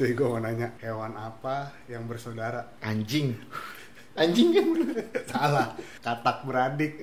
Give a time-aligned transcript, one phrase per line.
[0.00, 2.72] Cuy, gue mau nanya hewan apa yang bersaudara?
[2.80, 3.36] Anjing.
[4.16, 4.64] Anjing kan
[5.28, 6.96] Salah, katak beradik.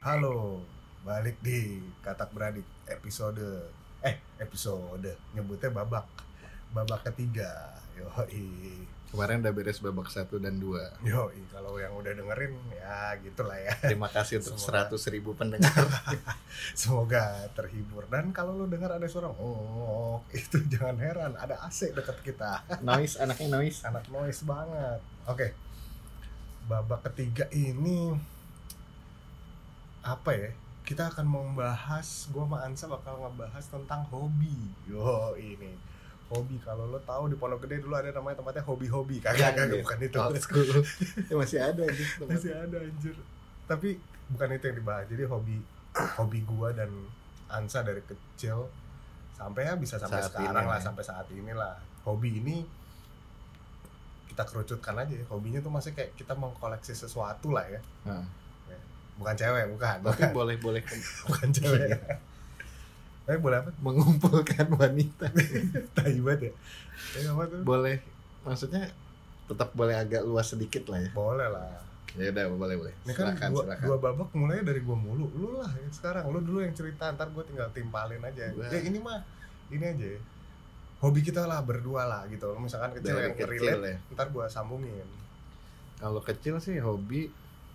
[0.00, 0.64] Halo,
[1.04, 3.68] balik di Katak Beradik episode
[4.00, 6.08] eh episode nyebutnya babak
[6.72, 7.76] babak ketiga.
[8.00, 8.95] Yoi.
[9.16, 13.72] Kemarin udah beres babak 1 dan 2 Yoi, kalau yang udah dengerin ya gitulah ya.
[13.80, 14.60] Terima kasih untuk.
[14.60, 15.72] 100 ribu pendengar
[16.76, 22.20] Semoga terhibur dan kalau lu dengar ada suara oh itu jangan heran ada AC dekat
[22.20, 22.60] kita.
[22.84, 25.00] Noise, anaknya noise Anak noise banget.
[25.24, 25.56] Oke.
[26.68, 28.12] Babak ketiga ini
[30.04, 30.50] apa ya?
[30.84, 34.54] Kita akan membahas, gua sama Ansa bakal ngebahas tentang hobi.
[34.86, 35.95] Yo, ini.
[36.26, 39.22] Hobi kalau lo tahu di Pondok Gede dulu ada namanya tempatnya hobi-hobi.
[39.22, 40.18] Kagak, kagak bukan itu.
[41.30, 42.26] Ya, Masih ada tempat.
[42.26, 43.14] Masih ada anjir.
[43.70, 43.88] Tapi
[44.34, 45.06] bukan itu yang dibahas.
[45.06, 45.56] Jadi hobi
[46.18, 46.90] hobi gua dan
[47.46, 48.66] Ansa dari kecil
[49.38, 50.82] sampai ya bisa sampai Saat sekarang ini, lah, ya.
[50.82, 51.74] sampai saat inilah.
[52.02, 52.66] Hobi ini
[54.26, 55.14] kita kerucutkan aja.
[55.14, 55.24] ya.
[55.30, 57.80] Hobinya tuh masih kayak kita mengkoleksi sesuatu lah ya.
[58.04, 58.24] Nah,
[59.16, 59.96] Bukan cewek, bukan.
[60.04, 60.82] Tapi Bukan, boleh-boleh
[61.30, 61.88] bukan cewek.
[63.26, 63.70] Tapi boleh apa?
[63.76, 65.26] mengumpulkan wanita
[65.96, 66.52] Tai banget ya.
[67.18, 67.60] Ya apa tuh?
[67.62, 67.98] Boleh
[68.42, 68.86] Maksudnya
[69.44, 71.82] tetap boleh agak luas sedikit lah ya Boleh lah.
[72.14, 75.26] Ya udah boleh boleh Ini kan Silakan dua, silakan dua babak mulainya dari gua mulu.
[75.28, 76.22] Lu lah ya sekarang.
[76.26, 78.48] Lu dulu yang cerita, ntar gua tinggal timpalin aja.
[78.50, 79.20] Gua- Ya ini mah
[79.68, 80.06] ini aja.
[80.08, 80.20] ya.
[80.96, 82.46] Hobi kita lah berdua lah gitu.
[82.46, 85.04] Lu Misalkan kecil Dari yang kecil relate, ya ntar gua sambungin.
[85.96, 87.28] Kalau kecil sih hobi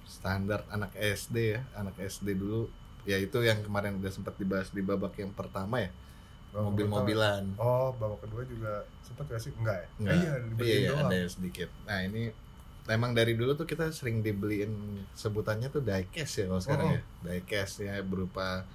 [0.04, 2.66] standar anak SD ya, anak SD dulu.
[3.04, 5.90] Ya itu yang kemarin udah sempat dibahas di babak yang pertama ya,
[6.54, 7.56] mobil-mobilan.
[7.56, 9.52] Oh, babak kedua juga sempet gak sih?
[9.56, 9.88] Enggak ya?
[9.98, 10.14] Enggak.
[10.14, 11.10] Eh, iya, Iya, iya, doang.
[11.10, 11.70] ada sedikit.
[11.84, 12.24] Nah, ini
[12.88, 14.74] emang dari dulu tuh kita sering dibeliin
[15.14, 16.94] sebutannya tuh diecast ya kalau sekarang Oh.
[16.94, 17.02] ya.
[17.24, 18.66] Diecast ya berupa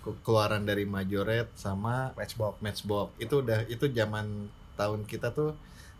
[0.00, 2.58] ke- keluaran dari Majoret sama Matchbox.
[2.58, 3.08] Matchbox.
[3.16, 4.26] Itu udah itu zaman
[4.74, 5.54] tahun kita tuh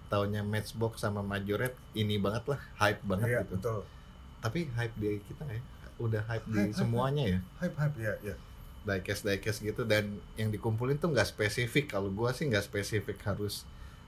[0.09, 3.57] tahunnya Matchbox sama Majoret ini banget lah, hype banget Iya, gitu.
[3.57, 3.81] betul.
[4.39, 5.63] Tapi hype di kita nggak ya?
[6.03, 7.39] Udah hype di Hype, hype, semuanya ya.
[7.59, 8.35] Hype, hype, ya, ya.
[8.83, 11.87] Diecast diecast gitu dan yang dikumpulin tuh nggak spesifik.
[11.89, 13.63] Kalau gua sih nggak spesifik harus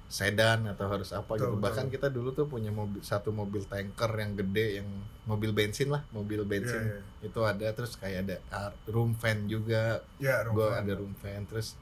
[0.05, 1.55] sedan atau harus apa Betul, gitu.
[1.55, 1.63] betul.
[1.65, 4.89] Bahkan kita dulu tuh punya mobil satu mobil tanker yang gede yang
[5.25, 6.83] mobil bensin lah, mobil Iya, bensin.
[6.85, 6.99] iya.
[7.25, 8.37] Itu ada terus kayak ada
[8.85, 10.03] room fan juga.
[10.19, 10.83] Ya, Gua Roman.
[10.83, 11.79] ada room fan terus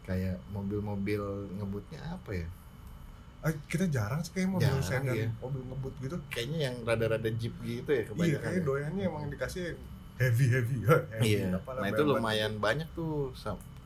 [0.00, 1.20] kayak mobil-mobil
[1.58, 2.46] ngebutnya apa ya?
[3.40, 5.28] Ah, kita jarang sih kayak mobil Jarang, sedan, iya.
[5.40, 6.16] mobil ngebut gitu.
[6.28, 8.40] Kayaknya yang rada-rada jeep gitu ya Iya, kebanyakan.
[8.44, 8.64] kayak ya.
[8.68, 9.64] doyannya emang dikasih
[10.20, 10.76] heavy heavy.
[10.84, 11.56] heavy Iya.
[11.56, 13.32] Nah itu lumayan banyak tuh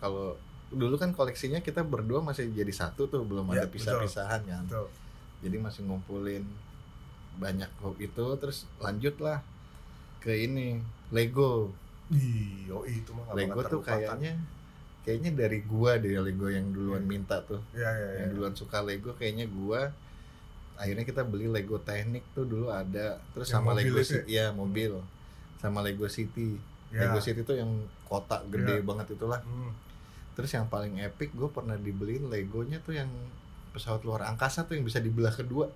[0.02, 0.34] kalau
[0.74, 4.64] dulu kan koleksinya kita berdua masih jadi satu tuh belum Ya, ada pisah-pisahan kan.
[4.66, 4.90] Betul.
[5.46, 6.42] Jadi masih ngumpulin
[7.38, 9.38] banyak itu terus lanjut lah
[10.18, 10.82] ke ini
[11.14, 11.70] Lego.
[12.70, 14.34] Oh itu mah Lego tuh kayaknya
[15.04, 17.08] kayaknya dari gua deh Lego yang duluan Iya.
[17.08, 17.60] minta tuh.
[17.70, 18.18] Iya, iya, iya.
[18.20, 19.92] Yang duluan suka Lego kayaknya gua
[20.74, 24.46] akhirnya kita beli Lego Teknik tuh dulu ada terus Yang sama mobil Lego City ya
[24.50, 24.92] mobil
[25.56, 27.00] sama Lego City Iya.
[27.04, 27.70] Lego City tuh yang
[28.04, 28.82] kotak gede Iya.
[28.82, 29.70] banget itulah Hmm.
[30.32, 33.06] terus yang paling epic gue pernah dibeliin Legonya tuh yang
[33.70, 35.70] pesawat luar angkasa tuh yang bisa dibelah kedua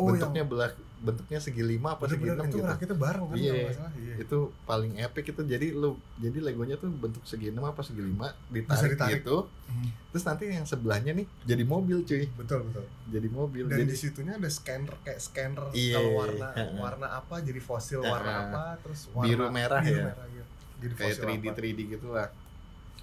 [0.00, 3.52] Oh, bentuknya belah bentuknya segi lima apa segi enam itu gitu rakitnya bareng kan Iya.
[3.94, 4.14] Iya.
[4.18, 8.32] itu paling epic itu jadi lu jadi Legonya tuh bentuk segi enam apa segi lima
[8.46, 9.12] ditarik, ditarik.
[9.18, 9.86] gitu Hmm.
[10.10, 12.84] terus nanti yang sebelahnya nih jadi mobil cuy Betul, betul.
[13.06, 16.74] jadi mobil Dan jadi di situnya ada scanner kayak scanner Iya, kalau warna heeh.
[16.82, 20.04] warna apa jadi fosil warna apa terus warna Biru merah biru ya.
[20.06, 20.44] merah, iya.
[20.76, 21.56] Jadi kayak fosil 3D apa.
[21.56, 22.28] 3D gitu lah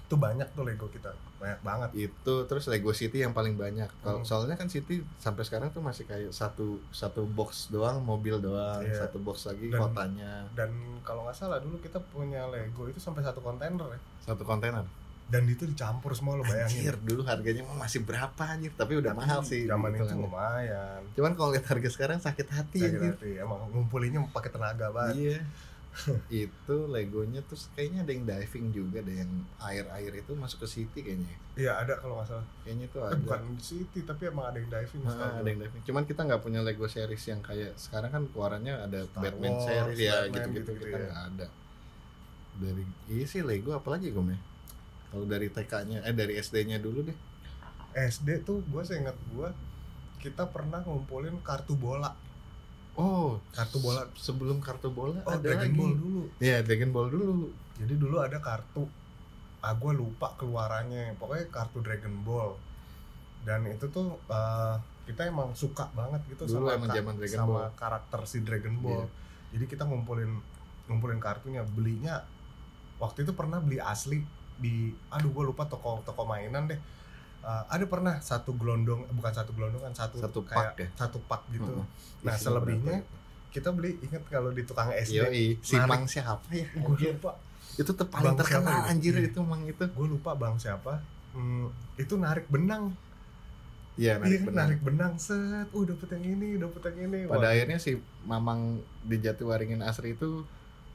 [0.08, 1.12] Itu banyak tuh Lego kita.
[1.36, 1.90] Banyak banget.
[2.08, 4.26] itu terus Lego City yang paling banyak kalau Hmm.
[4.26, 9.04] soalnya kan City sampai sekarang tuh masih kayak satu satu box doang mobil doang Iya.
[9.04, 13.20] satu box lagi Dan- kotanya Dan kalau nggak salah dulu kita punya Lego itu sampai
[13.20, 14.00] satu kontainer ya.
[14.24, 14.82] satu kontainer
[15.26, 16.88] Dan itu dicampur semua lo bayangin.
[16.88, 19.62] Anjir, dulu harganya masih berapa anjir, tapi udah Tapi mahal sih.
[19.62, 20.16] Zaman itu kan.
[20.16, 21.00] lumayan.
[21.12, 23.12] Cuman kalau lihat harga sekarang sakit hati Sakit anjir.
[23.12, 23.30] hati.
[23.36, 25.36] Emang ngumpulinnya pakai tenaga banget.
[25.36, 25.40] Iya.
[26.30, 31.00] itu Legonya terus kayaknya ada yang diving juga ada yang air-air itu masuk ke city
[31.02, 31.34] kayaknya.
[31.54, 32.46] Iya ada kalau nggak salah.
[32.62, 33.16] Kayaknya itu Eh, ada.
[33.18, 35.00] bukan City tapi emang ada yang diving.
[35.02, 35.82] Ah, setahu ada yang diving.
[35.82, 39.66] Cuman kita nggak punya Lego series yang kayak sekarang kan keluarannya ada Star Batman Wars,
[39.66, 41.06] series ya Batman, gitu-gitu gitu-gitu kita ya.
[41.08, 41.46] nggak ada.
[42.58, 44.38] Dari iya sih Lego apalagi gue ya?
[45.08, 47.16] Kalau dari TK-nya eh dari SD-nya dulu deh.
[47.90, 49.48] SD tuh gue seingat gue
[50.18, 52.14] kita pernah ngumpulin kartu bola.
[52.98, 54.02] Oh, Kartu bola.
[54.12, 55.78] sebelum kartu bola Oh, ada Dragon lagi.
[55.78, 56.22] Ball dulu.
[56.38, 57.46] Iya, Dragon Ball dulu.
[57.78, 58.82] Jadi dulu ada kartu.
[59.60, 61.14] Ah gue lupa keluarannya.
[61.14, 62.58] Pokoknya kartu Dragon Ball.
[63.40, 64.74] Dan itu tuh eh,
[65.06, 67.70] kita emang suka banget gitu Dulu sama emang zaman Dragon sama Ball.
[67.72, 69.06] karakter si Dragon Ball.
[69.06, 69.54] Iya.
[69.54, 70.30] Jadi kita ngumpulin
[70.84, 72.24] ngumpulin kartunya, belinya
[72.98, 74.18] waktu itu pernah beli asli
[74.58, 76.74] di aduh gue lupa toko toko mainan deh
[77.38, 80.88] Uh, ada pernah satu gelondong eh, bukan satu gelondong kan satu Satu kayak pak ya?
[80.96, 81.86] satu pak gitu Mm-mm.
[82.20, 83.16] nah Isinya selebihnya berapa?
[83.48, 85.78] kita beli ingat kalau di tukang SD Yoi, si.
[85.80, 86.66] Mang siapa ya?
[86.68, 87.38] gue lupa
[87.72, 88.90] Itu paling siapa terkenal itu?
[88.90, 89.28] anjir Iya.
[89.28, 89.80] itu Mang itu.
[89.80, 90.98] gue lupa bang siapa
[91.28, 92.90] Hmm, itu narik benang
[93.94, 94.58] Iya, iya narik kan, benang.
[94.64, 97.92] narik benang set uh dapet yang ini dapet yang ini Pada Wah, akhirnya si
[98.22, 98.60] Mamang
[99.02, 100.42] di Jatiwaringin Asri itu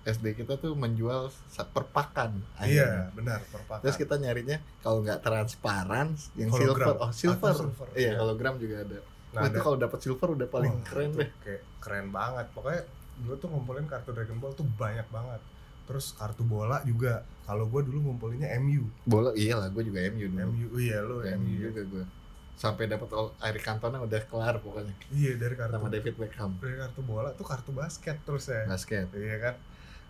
[0.03, 2.35] SD kita tuh menjual sa- per pakan.
[2.61, 6.91] iya benar perpakat Terus kita nyarinya kalau nggak transparan yang Hologram.
[6.91, 6.95] silver.
[6.99, 7.49] Oh, silver.
[7.49, 8.17] Atau silver, Iya, iya.
[8.17, 8.99] hologram juga ada.
[9.31, 11.29] nah, itu kalau dapat silver udah paling Wah, keren deh.
[11.39, 12.83] kayak keren banget pokoknya
[13.15, 15.41] dulu tuh ngumpulin kartu Dragon Ball tuh banyak banget
[15.83, 20.39] terus kartu bola juga kalau gue dulu ngumpulinnya MU Bola iyalah, gue juga MU dulu.
[20.45, 22.05] MU iya lo MU MU juga gue.
[22.53, 23.09] Sampai dapat
[23.41, 26.51] Eric Cantona udah kelar pokoknya iya dari kartu sama David Beckham.
[26.57, 29.07] dari kartu bola tuh kartu basket terus ya Basket.
[29.13, 29.55] iya kan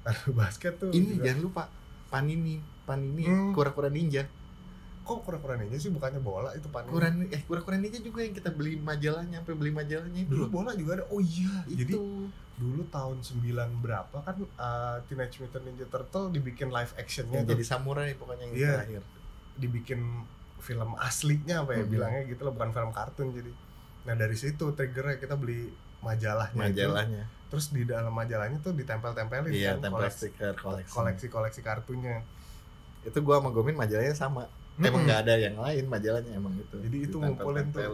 [0.04, 1.64] kartu basket tuh Ini juga- jangan lupa
[2.08, 3.52] Panini, Panini, Hmm.
[3.52, 4.28] kura-kura ninja.
[5.02, 8.48] kok kura-kura ninja sih bukannya bola itu pan Kura eh kura-kura ninja juga yang kita
[8.50, 10.32] beli majalahnya, sampai beli majalahnya itu.
[10.32, 11.76] dulu bola juga ada oh iya Itu.
[11.76, 11.94] jadi
[12.56, 13.44] dulu tahun 9
[13.80, 18.44] berapa kan uh, Teenage Mutant Ninja Turtle dibikin live actionnya yang tuh jadi samurai pokoknya
[18.46, 18.72] yang Iya.
[18.78, 19.02] terakhir.
[19.54, 20.00] dibikin
[20.58, 21.92] film aslinya apa ya Hmm.
[21.92, 23.52] bilangnya gitu loh bukan film kartun jadi
[24.04, 25.68] nah dari situ triggernya kita beli
[26.04, 26.84] majalahnya itu.
[26.84, 27.24] Majalahnya.
[27.48, 30.92] terus di dalam majalahnya tuh ditempel-tempelin Iya, kan template koleksi stiker koleksi.
[30.92, 32.18] koleksi-koleksi kartunya
[33.04, 34.44] Itu gua sama Gomin majalahnya sama.
[34.74, 35.06] Emang Mm-mm.
[35.06, 36.76] nggak ada yang lain majalahnya emang itu.
[36.82, 37.94] Jadi itu ngumpulin tuh.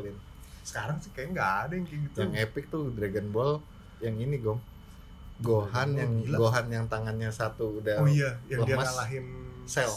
[0.61, 3.51] sekarang sih kayak nggak ada yang kayak gitu Yang epic tuh Dragon Ball
[3.99, 4.59] yang ini Gom.
[5.39, 6.37] Gohan yang gila.
[6.37, 8.85] Gohan yang tangannya satu udah oh iya yang dia lemas.
[8.91, 9.25] ngalahin
[9.65, 9.91] Cell.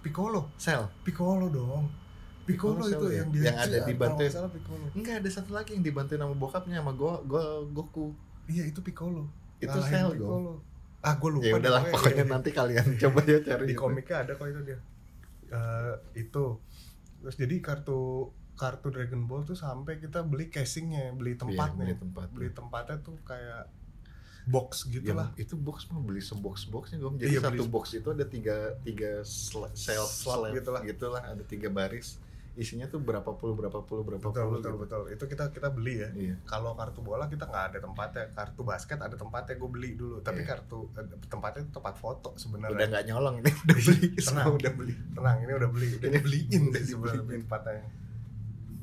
[0.00, 0.86] Piccolo Cell.
[1.02, 1.86] Piccolo dong
[2.46, 3.16] Piccolo, Piccolo itu ya?
[3.16, 4.30] yang dia Yang ada dibantuin.
[4.30, 7.38] Piccolo Enggak ada satu lagi yang dibantuin sama bokapnya sama Go, Go
[7.68, 8.06] Goku.
[8.46, 9.26] iya itu Piccolo
[9.58, 10.10] Itu Ngalahin Cell.
[10.14, 10.54] Piccolo
[10.98, 12.32] ah gue lupa Ya udahlah pokoknya iya.
[12.32, 13.64] nanti kalian coba ya cari.
[13.64, 13.78] di itu.
[13.78, 14.78] komiknya ada kok itu dia
[15.46, 16.44] Eh, itu
[17.16, 21.94] terus jadi kartu kartu Dragon Ball tuh sampai kita beli casingnya beli Iya, tempatnya beli
[21.96, 22.26] tempat.
[22.30, 23.70] beli tempatnya tuh kayak
[24.44, 27.14] box gitu Ya, lah itu box mah beli sebox boxnya Gom.
[27.14, 29.70] Jadi Iya, satu box itu ada tiga tiga sel
[30.02, 30.82] slab gitulah.
[30.82, 31.22] gitulah.
[31.24, 32.18] Ada tiga baris.
[32.56, 34.56] Isinya tuh berapa puluh berapa puluh berapa betul puluh.
[34.56, 34.80] betul gitu.
[34.80, 36.34] betul itu kita kita beli ya Iya.
[36.42, 40.40] kalau kartu bola kita nggak ada tempatnya kartu basket ada tempatnya gue beli dulu tapi
[40.40, 40.48] Iya.
[40.50, 44.08] kartu eh, tempatnya itu tempat foto Udah sebenarnya nggak nyolong ini udah beli.
[44.24, 44.46] Tenang.
[44.56, 44.94] Udah beli.
[45.12, 46.18] tenang ini udah beli udah Ini
[46.64, 47.42] udah sih sebenarnya dibeliin.
[47.42, 47.84] tempatnya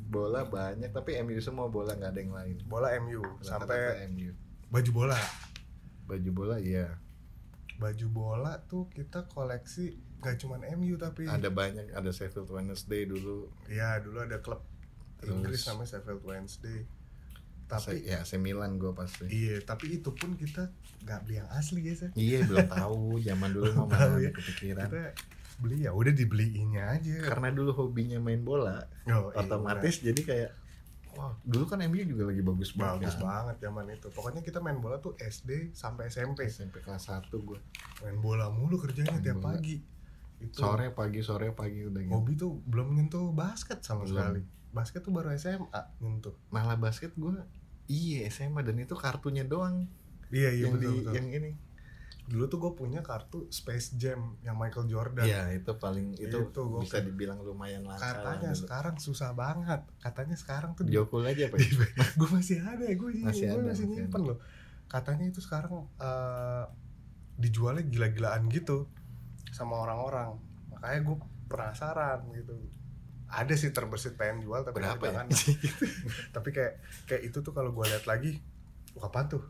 [0.06, 2.56] Bola banyak tapi MU semua bola nggak ada yang lain.
[2.64, 4.30] bola MU sampai Rata-rata MU.
[4.70, 5.18] baju bola
[6.04, 6.88] Baju bola iya.
[7.74, 13.52] baju bola tuh kita koleksi gak cuman MU tapi Ada banyak, ada Sheffield Wednesday dulu.
[13.66, 14.64] ya dulu ada klub
[15.18, 16.80] Terus- Inggris namanya Sheffield Wednesday
[17.66, 19.26] tapi ya AC Milan gue pasti.
[19.26, 20.70] iya tapi itu pun kita
[21.02, 22.14] nggak beli yang asli ya Seth.
[22.14, 24.20] Iya belum tahu zaman dulu Belum tahu mana ya.
[24.22, 24.86] ada kepikiran.
[24.86, 25.02] kita
[25.56, 30.52] beli ya udah dibeliinnya aja Karena dulu hobinya main bola, Oh, iya, otomatis jadi kayak
[31.14, 32.98] wah dulu kan MU juga lagi bagus benar.
[32.98, 33.22] bagus kan.
[33.24, 37.60] banget zaman itu pokoknya kita main bola tuh SD sampai SMP SMP kelas 1 gue
[38.02, 39.56] main bola mulu kerjanya Main tiap bola.
[39.56, 39.78] pagi
[40.44, 42.12] itu sore pagi sore pagi udah gitu.
[42.12, 44.20] Hobi tuh belum nyentuh basket sama Belum.
[44.20, 44.42] sekali.
[44.70, 46.36] Basket tuh baru SMA nyentuh.
[46.50, 47.32] Malah basket gue
[47.86, 49.88] iya SMA dan itu kartunya doang.
[50.30, 51.14] Iya iya yang betul, di betul.
[51.16, 51.52] yang ini.
[52.24, 55.28] Dulu tuh gue punya kartu Space Jam yang Michael Jordan.
[55.28, 58.62] Iya itu paling itu, Itu gua bisa dibilang lumayan langka lah katanya dulu.
[58.64, 59.82] sekarang susah banget.
[60.00, 61.68] Katanya sekarang tuh Jokul aja apa ya?
[62.20, 64.40] gue masih ada gue Masih masih, ada, masih nyimpen loh.
[64.88, 66.66] Katanya itu sekarang eh,
[67.36, 68.88] dijualnya gila-gilaan gitu
[69.54, 70.36] sama orang-orang.
[70.74, 71.18] Makanya gue
[71.48, 72.58] penasaran gitu.
[73.30, 75.24] Ada sih terbersit pengen jual tapi berapa ya?
[76.36, 78.42] tapi kayak kayak itu tuh kalau gue lihat lagi
[78.94, 79.44] "Wah, apa tuh?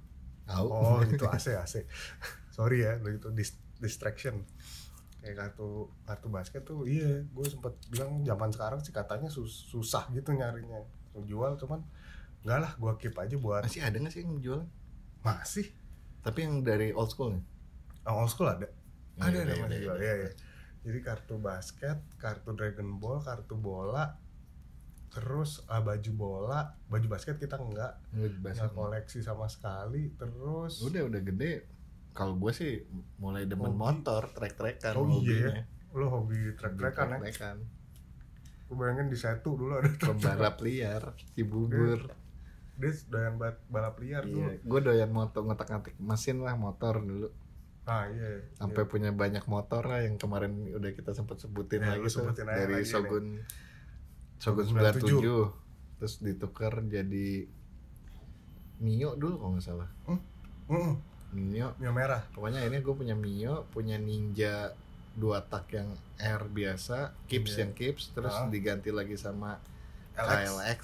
[0.43, 0.65] Tahu.
[0.67, 1.87] oh itu AC AC
[2.51, 4.43] sorry ya itu dis- distraction.
[5.19, 10.07] Kayak kartu kartu basket tuh iya gue sempet bilang zaman sekarang sih katanya sus- susah
[10.11, 10.79] gitu nyarinya.
[11.23, 11.79] Jual cuman
[12.43, 14.67] enggak lah gue keep aja buat Masih ada nggak sih yang jualan?
[15.23, 15.71] masih.
[16.19, 17.43] Tapi yang dari old school nih?
[18.03, 18.67] oh, old school ada
[19.17, 20.05] ada ya, ada ya, masih ya, jual ya.
[20.05, 20.31] ya, ya.
[20.83, 24.17] jadi kartu basket kartu Dragon Ball kartu bola
[25.07, 31.21] terus ah, baju bola baju basket kita enggak Nggak koleksi sama sekali terus Udah udah
[31.21, 31.69] gede.
[32.11, 32.81] Kalau gue sih
[33.17, 33.77] mulai demen Hobi.
[33.79, 35.61] motor, trek-trekan Oh, iya hobinya.
[35.93, 37.57] lo hobi trek-trekan ya Trek-trekan.
[38.63, 42.09] gue bayangin di setu dulu ada trek Pembalap liar, Cibubur.
[42.73, 47.29] dia doyan balap, liar dulu Iya, gue doyan motor ngetak-ngetik mesin lah motor dulu.
[47.83, 52.07] Ah iya Sampai punya banyak motor lah yang kemarin udah kita sempat sebutin Ya, lagi
[52.07, 53.43] tuh dari lagi Shogun
[54.39, 57.47] Shogun Shogun 97 terus ditukar jadi
[58.79, 59.89] Mio dulu kalau nggak salah.
[60.67, 60.93] Mm,
[61.33, 64.75] Mio Mio merah pokoknya ini gue punya Mio punya Ninja
[65.13, 67.59] dua tak yang R biasa, Kips Iya.
[67.63, 68.49] yang Kips, terus Ah.
[68.49, 69.61] diganti lagi sama
[70.13, 70.81] LX KLX.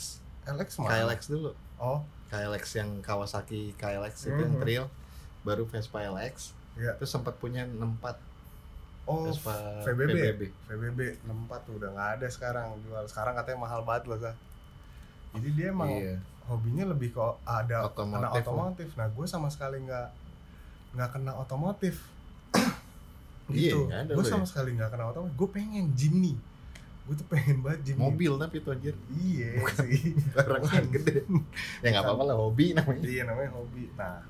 [0.47, 0.89] LX mana?
[0.89, 1.51] KLX dulu.
[1.77, 4.61] oh KLX yang Kawasaki KLX itu yang Mhm.
[4.61, 4.85] trail,
[5.41, 6.53] baru Vespa LX.
[6.79, 6.91] Iya.
[6.95, 8.15] Terus sempat punya 64
[9.05, 9.51] oh Vespa
[9.83, 10.41] VBB VBB.
[10.65, 14.35] VBB 64 tuh udah nggak ada sekarang jual sekarang katanya mahal banget loh Sah.
[15.31, 16.15] jadi dia emang Iya.
[16.45, 20.07] hobinya lebih ke ada Otomotif otomotif nah gue sama sekali nggak
[20.93, 22.05] nggak kena otomotif
[23.49, 24.49] Iya, gitu ada gue sama ya.
[24.49, 26.33] sekali nggak kena otomotif gue pengen Jimny
[27.03, 28.93] gue tuh pengen banget Jimny Mobil tapi itu anjir.
[29.11, 31.25] iya sih Barangnya gede.
[31.81, 33.01] ya nggak apa-apa lah hobi namanya.
[33.03, 34.21] iya namanya hobi nah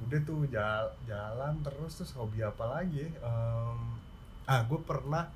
[0.00, 3.10] udah tuh jal- jalan terus terus hobi apa lagi ya?
[3.20, 3.78] Em,
[4.44, 5.28] ah gue pernah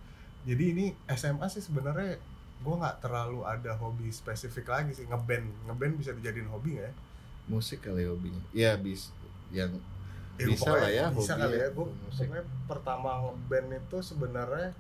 [0.45, 2.17] jadi ini SMA sih sebenarnya
[2.61, 6.95] gue nggak terlalu ada hobi spesifik lagi sih ngeband ngeband bisa dijadiin hobi nggak ya
[7.45, 8.41] Musik kali hobinya.
[8.57, 9.13] Iya, bis
[9.53, 9.77] yang
[10.35, 14.73] Ya, Bisa lah ya, bisa hobi kali ya, ya gue pokoknya pertama ngeband itu sebenarnya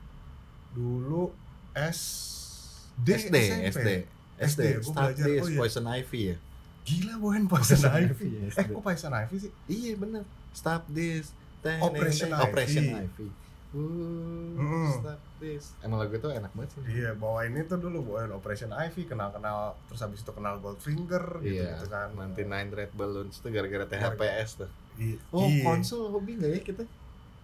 [0.74, 1.30] dulu
[1.78, 3.36] SD SD,
[3.70, 3.70] SMP.
[3.70, 3.88] SD.
[4.34, 5.58] SD, gua Start belajar, This, oh iya.
[5.62, 6.36] Poison Ivy ya.
[6.84, 8.70] Gila bukan Poison Poison Ivy Ivy, eh SD.
[8.70, 10.22] kok Poison Ivy sih Iya bener.
[10.52, 11.32] Stop this.
[11.60, 12.40] Teng, Operation teng.
[12.40, 13.02] Operation Ivy.
[13.02, 13.28] Ivy.
[13.74, 14.86] Mm-mm.
[14.94, 15.74] Stop this.
[15.80, 16.80] Emang lagu itu enak banget sih.
[16.94, 21.74] Iya, bawain itu dulu bawain Operation Ivy, kenal-kenal terus habis itu kenal Goldfinger gitu, Iya,
[21.74, 22.14] gitu kan.
[22.14, 24.70] nanti Nine Red Balloons itu gara-gara THPS tuh.
[24.96, 25.64] I- Oh, iya.
[25.64, 26.82] konsol hobi nggak ya kita?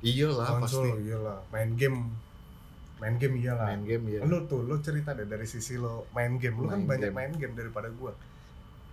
[0.01, 1.03] Iya lah konsol pasti.
[1.03, 1.99] iyalah, main game.
[2.97, 3.67] Main game iyalah.
[3.67, 4.21] Main game ya.
[4.23, 6.55] Lu tuh, lu cerita deh dari sisi lo main game.
[6.55, 7.17] Lu kan Main banyak game.
[7.17, 8.15] main game daripada gua.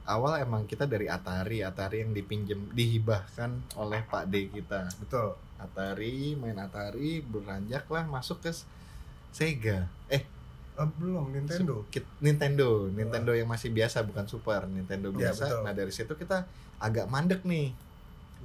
[0.08, 4.88] Awal emang kita dari Atari, Atari yang dipinjem, dihibahkan oleh Pak D kita.
[4.98, 5.36] Betul.
[5.58, 8.52] Atari, main Atari, beranjak lah masuk ke
[9.30, 9.86] Sega.
[10.08, 10.24] Eh,
[10.78, 11.82] Eh, belum Nintendo.
[12.22, 15.44] Nintendo, Nintendo yang masih biasa bukan Super, Nintendo Iya, biasa.
[15.44, 15.62] betul.
[15.66, 16.46] Nah dari situ kita
[16.78, 17.74] agak mandek nih,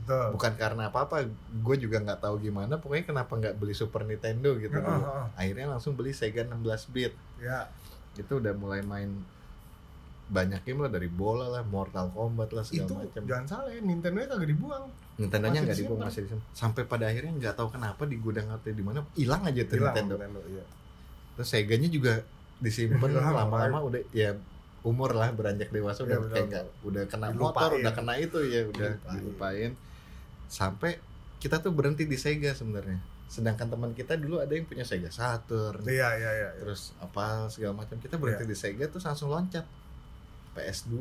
[0.00, 0.32] Betul.
[0.32, 4.72] bukan karena apa-apa, gue juga nggak tahu gimana, pokoknya kenapa nggak beli Super Nintendo gitu.
[4.72, 4.80] Dulu.
[4.80, 5.24] heeh.
[5.36, 7.68] Akhirnya langsung beli Sega 16 bit, Ya,
[8.16, 9.12] itu udah mulai main
[10.28, 13.22] banyak game lah dari bola lah, Mortal Kombat lah itu segala macam.
[13.24, 14.84] jangan salah ya, Nintendo nya kagak dibuang.
[15.14, 16.46] Nintendo-nya masih nggak dibuang masih disimpan.
[16.52, 19.92] Sampai pada akhirnya nggak tahu kenapa di gudang atau di mana hilang aja tuh Hilang
[19.92, 20.14] Nintendo.
[20.16, 20.64] Nintendo, iya.
[21.32, 22.14] Terus Sega-nya juga
[22.58, 24.30] disimpan lama-lama udah ya
[24.82, 26.34] umur lah beranjak dewasa udah Iya, betul.
[26.34, 27.44] kayak nggak udah kena Dilupain.
[27.44, 29.14] motor udah kena itu ya udah Dilupain.
[29.14, 29.70] dilupain
[30.46, 30.92] sampai
[31.38, 35.80] kita tuh berhenti di Sega sebenarnya sedangkan teman kita dulu ada yang punya Sega Saturn
[35.82, 36.48] Iya, iya, iya.
[36.48, 36.60] iya.
[36.60, 39.64] terus apa segala macam kita berhenti di Sega terus langsung loncat
[40.52, 40.94] PS2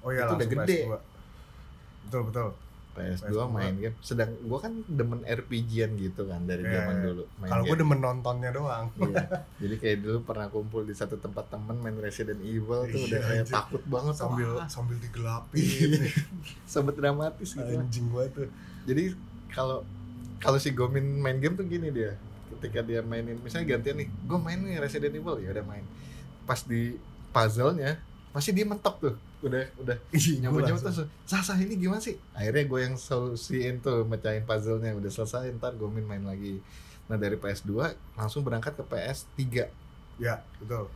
[0.00, 0.76] Oh iya, itu udah gede.
[0.86, 0.94] PS2.
[2.06, 2.48] Betul, betul.
[2.96, 3.52] PS2 PS2.
[3.52, 7.04] main game sedang gua kan demen RPG-an gitu kan dari Iya, zaman iya.
[7.04, 8.88] dulu Kalau gue demen nontonnya doang.
[8.96, 9.26] Iya.
[9.60, 13.20] Jadi kayak dulu pernah kumpul di satu tempat temen main Resident Evil tuh Iya, udah
[13.20, 15.60] kayak takut banget sambil Wah, sambil digelapin.
[15.60, 16.08] Iya.
[16.64, 17.68] Sempet dramatis gitu.
[17.68, 18.48] Anjing banget tuh.
[18.88, 19.02] Jadi
[19.52, 19.84] kalau
[20.36, 22.16] kalau si Gomin main game tuh gini dia.
[22.56, 25.84] Ketika dia mainin misalnya gantian nih, gue main nih Resident Evil ya udah main.
[26.48, 26.96] Pas di
[27.28, 28.00] puzzle-nya
[28.36, 29.14] pasti dia mentok tuh.
[29.40, 33.80] Udah udah Iya, nyoba nyoba terus sah sah ini gimana sih akhirnya gue yang solusiin
[33.80, 36.60] tuh mecahin puzzle-nya udah selesai ntar gue main lagi
[37.06, 37.72] nah dari PS2
[38.12, 39.40] langsung berangkat ke PS3
[40.16, 40.88] Ya, betul.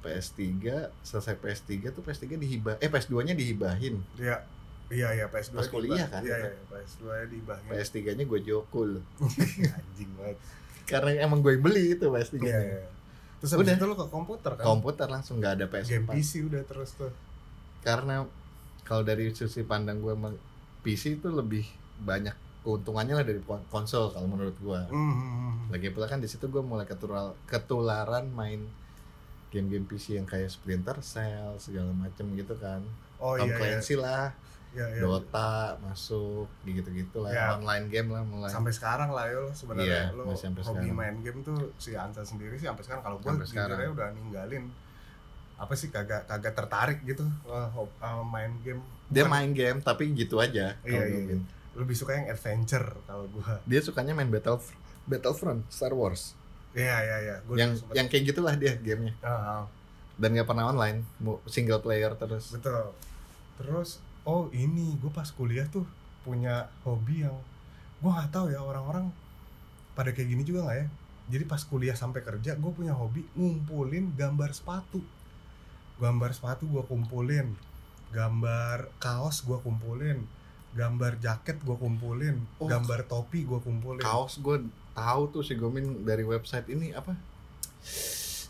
[0.00, 0.44] PS3
[1.00, 4.44] selesai PS3 tuh PS3 dihibah eh PS2 nya dihibahin Iya.
[4.86, 6.20] Iya, iya PS2 Pas kuliah kan?
[6.20, 7.64] Iya, iya, PS2 nya dibahin.
[7.66, 10.36] PS3 nya gue jokul Anjing banget.
[10.84, 12.84] karena emang gue beli itu PS3 Iya, nya iya.
[13.44, 13.76] Terus habis Udah.
[13.76, 14.64] itu lo ke komputer kan?
[14.64, 17.12] komputer langsung nggak ada Game PS4 PC udah terus tuh.
[17.80, 18.24] karena
[18.82, 20.32] kalau dari sisi pandang gue emang
[20.80, 21.68] PC itu lebih
[22.00, 25.68] banyak keuntungannya lah dari kon- konsol kalau menurut gue Hmm.
[25.68, 28.64] lagi pula kan di situ gue mulai ketural, ketularan main
[29.50, 32.80] game-game PC yang kayak Splinter Cell segala macem gitu kan
[33.16, 33.58] Oh Tom iya, iya.
[33.76, 34.32] Clancy lah
[34.74, 35.00] Iya, iya.
[35.00, 37.46] Dota masuk gitu-gitu lah Ya.
[37.54, 38.50] online game lah mulai.
[38.50, 40.10] Sampai sekarang lah yo sebenarnya.
[40.10, 40.90] Iya, lo hobi sekarang.
[40.92, 43.00] main game tuh si Ansa sendiri sih sampai sekarang.
[43.00, 44.66] Kalau gue aja udah ninggalin
[45.54, 48.82] apa sih kagak kagak tertarik gitu uh, uh, main game.
[49.06, 51.40] Dia Bukan- main game tapi gitu aja Iya, kalau iya, mungkin.
[51.74, 53.62] lebih suka yang adventure kalau gua.
[53.62, 54.58] Dia sukanya main Battle
[55.04, 56.34] Battlefront Star Wars.
[56.74, 57.36] Iya iya iya.
[57.46, 59.14] Gua yang sempet- yang kayak gitulah dia gamenya.
[59.20, 59.62] Ah, ah,
[60.14, 61.06] dan nggak pernah online
[61.46, 62.50] single player terus.
[62.50, 62.90] Betul.
[63.54, 65.84] Terus oh ini gue pas kuliah tuh
[66.24, 67.36] punya hobi yang
[68.00, 69.12] gua nggak tahu ya orang-orang
[69.92, 70.86] pada kayak gini juga nggak ya?
[71.24, 75.00] Jadi pas kuliah sampai kerja gue punya hobi ngumpulin gambar sepatu.
[76.00, 77.54] Gambar sepatu gue kumpulin
[78.14, 80.22] gambar kaos gue kumpulin
[80.78, 84.02] gambar jaket gue kumpulin Oh, gambar topi gue kumpulin.
[84.02, 87.14] Kaos gue tahu tuh si Gomin dari website ini apa?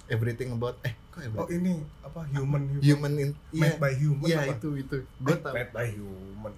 [0.08, 1.62] Everything about eh kok oh everything?
[1.62, 4.58] ini apa human human, human in made by human iya apa?
[4.58, 4.96] itu itu.
[5.22, 5.54] Gue tahu.
[5.54, 6.54] Made by human.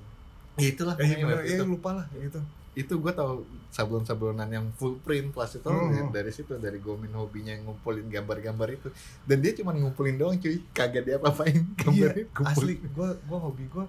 [0.56, 0.94] Ya, itulah.
[0.96, 1.64] Eh pokoknya bener, web eh itu.
[1.68, 2.40] lupa lah gitu.
[2.76, 6.08] Itu gue tau sablon-sablonan yang full print plus itu Hmm.
[6.08, 8.88] dari situ dari Gomin hobinya ngumpulin gambar-gambar itu.
[9.28, 10.64] Dan dia cuma ngumpulin doang cuy.
[10.72, 11.60] Kagak dia apa-apain
[11.92, 12.08] iya,
[12.40, 13.84] asli gue gue hobi gue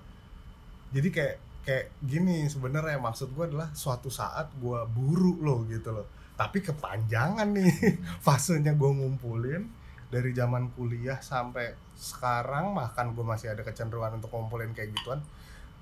[0.87, 1.35] jadi kayak
[1.67, 6.07] kayak gini sebenarnya maksud gue adalah suatu saat gue buru loh gitu loh.
[6.39, 7.71] Tapi kepanjangan nih
[8.25, 9.67] fasenya gue ngumpulin
[10.07, 15.19] dari zaman kuliah sampai sekarang bahkan gue masih ada kecenderungan untuk ngumpulin kayak gituan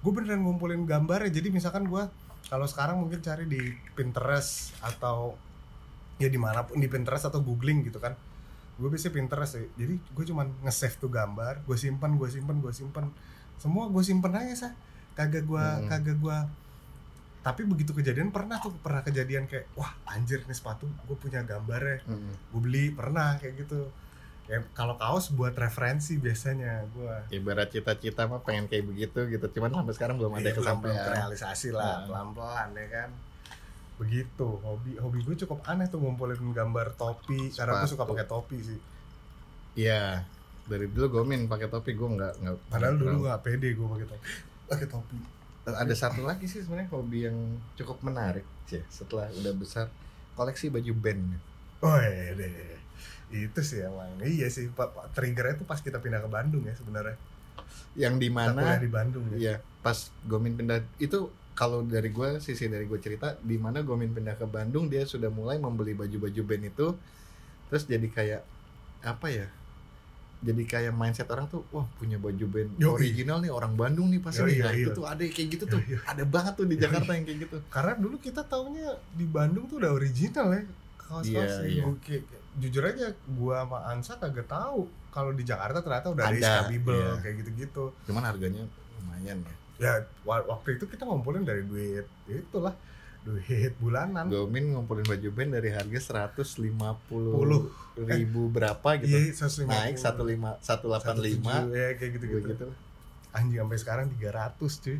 [0.01, 1.34] gue beneran ngumpulin gambarnya.
[1.34, 2.03] Jadi misalkan gue
[2.46, 3.58] kalau sekarang mungkin cari di
[3.94, 5.34] Pinterest atau
[6.17, 8.13] ya di mana pun di Pinterest atau googling gitu kan
[8.75, 9.65] gue biasanya Pinterest sih.
[9.74, 13.05] Jadi gue cuman nge-save tuh gambar gue simpan gue simpan gue simpan
[13.58, 14.74] semua gue simpen aja sah
[15.13, 15.88] kagak gue Hmm.
[15.88, 16.38] kagak gue
[17.39, 22.01] tapi begitu kejadian pernah tuh pernah kejadian kayak wah anjir nih sepatu gue punya gambarnya.
[22.10, 22.34] Mm.
[22.51, 23.86] gue beli pernah kayak gitu
[24.46, 29.74] ya kalau kaos buat referensi biasanya gue ibarat cita-cita mah pengen kayak begitu gitu cuman
[29.75, 32.06] sampai sekarang belum ada Iya, belum belum kesampaian terrealisasi lah Nah.
[32.06, 33.10] pelan-pelan ya kan.
[33.96, 38.12] Begitu hobi hobi gue cukup aneh tuh ngumpulin gambar topi karena gue suka Sepatu.
[38.12, 38.80] pakai topi sih.
[39.75, 40.22] Iya
[40.66, 44.25] dari dulu gomin pakai topi gue nggak nggak padahal dulu nggak pede gue pakai topi
[44.70, 45.18] pakai topi.
[45.66, 47.38] Ada satu lagi sih sebenarnya hobi yang
[47.74, 49.90] cukup menarik sih setelah udah besar
[50.34, 51.42] koleksi baju band.
[51.82, 52.75] Oh iya deh
[53.38, 57.15] itu sih emang iya sih pak triggernya tuh pas kita pindah ke Bandung ya sebenarnya
[57.96, 62.39] yang kuliah di mana di Bandung ya Iya, pas Gomin pindah itu kalau dari gue
[62.39, 66.42] sisi dari gue cerita di mana Gomin pindah ke Bandung dia sudah mulai membeli baju-baju
[66.44, 66.88] band itu
[67.68, 68.42] terus jadi kayak
[69.01, 69.48] apa ya
[70.44, 72.92] jadi kayak mindset orang tuh wah punya baju band Yoi.
[72.92, 74.60] original nih orang Bandung nih pasti Yoi, nih.
[74.62, 74.98] Nah, iya, itu iya.
[75.00, 76.00] tuh ada kayak gitu tuh Iya, iya.
[76.06, 79.80] ada banget tuh di Jakarta yang kayak gitu karena dulu kita taunya di Bandung tuh
[79.82, 80.62] udah original ya
[81.00, 81.84] kaos-kaos Iya, iya.
[82.04, 84.88] Kayak- kayak- jujur aja gua sama Ansa kagak tahu.
[85.09, 87.12] Kalau di Jakarta ternyata udah ada, Ada, Iskabibel iya.
[87.19, 87.83] kayak gitu-gitu.
[88.03, 88.63] Cuman harganya
[88.97, 89.55] lumayan ya.
[89.75, 89.93] Ya
[90.24, 92.71] wa- waktu itu kita ngumpulin dari duit itulah
[93.24, 94.27] duit bulanan.
[94.27, 96.00] Gomin ngumpulin baju band dari harga
[96.31, 97.71] 150 Puluh.
[97.95, 99.07] ribu berapa gitu.
[99.09, 102.68] iya 150 naik 15 185 175 ya kayak gitu gitu gitu.
[103.31, 104.98] Anjing sampai sekarang 300 cuy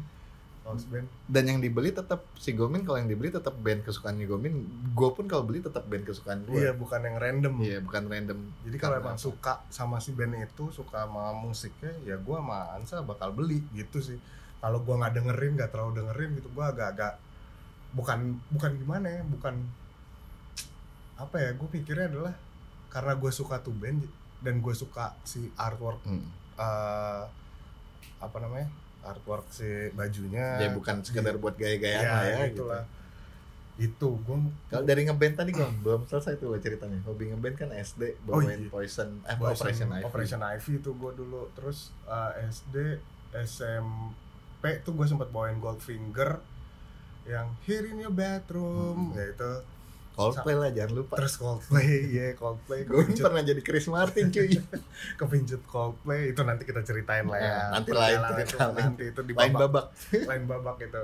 [0.65, 1.06] band.
[1.30, 4.65] Dan yang dibeli tetap si Gomin kalau yang dibeli tetap band kesukaannya Gomin.
[4.97, 7.54] Gue pun kalau beli tetap band kesukaan gue iya bukan yang random.
[7.62, 8.39] Iya, bukan random.
[8.65, 9.21] Jadi kalau emang apa?
[9.21, 14.01] suka sama si band itu suka sama musiknya ya gua sama Ansa bakal beli gitu
[14.01, 14.17] sih.
[14.58, 17.21] Kalau gua nggak dengerin nggak terlalu dengerin gitu gua agak-agak
[17.93, 19.56] bukan bukan gimana ya bukan
[21.15, 22.36] apa ya gue pikirnya adalah
[22.91, 24.04] karena gue suka tuh band
[24.43, 26.28] dan gue suka si artwork Hmm.
[26.60, 27.23] eh,
[28.19, 28.67] apa namanya
[29.05, 32.65] artwork si bajunya ya bukan sekedar buat gaya-gayaan ya, lah ya gitu.
[32.65, 32.83] itulah
[33.75, 36.95] itu gue Kalau dari ngeband tadi gue belum selesai tuh ceritanya.
[37.03, 38.71] Hobi ngeband kan SD Oh, bawain iya.
[38.71, 40.03] Poison eh Operation, Operation Ivy.
[40.07, 43.03] Operation Ivy tuh gue dulu terus uh, SD
[43.35, 44.15] SMP
[44.81, 46.39] tuh gue sempat bawain Goldfinger
[47.25, 49.17] yang Here in your bedroom Hmm.
[49.17, 49.51] ya itu
[50.15, 51.13] Coldplay lah jangan lupa.
[51.15, 52.80] terus Coldplay ya Coldplay.
[52.84, 54.56] Gue pernah jadi Chris Martin cuy.
[55.19, 59.21] kepincut Coldplay itu nanti kita ceritain lah ya Nah, nanti lain cerita itu, nanti itu
[59.21, 59.86] di Lain babak.
[59.86, 59.86] babak.
[60.32, 61.04] lain babak itu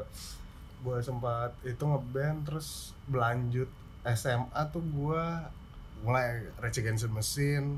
[0.82, 2.68] gue sempat itu ngeband terus
[3.06, 3.70] berlanjut
[4.08, 5.24] SMA tuh gue
[6.02, 6.26] mulai
[6.58, 7.78] Rage Against the Machine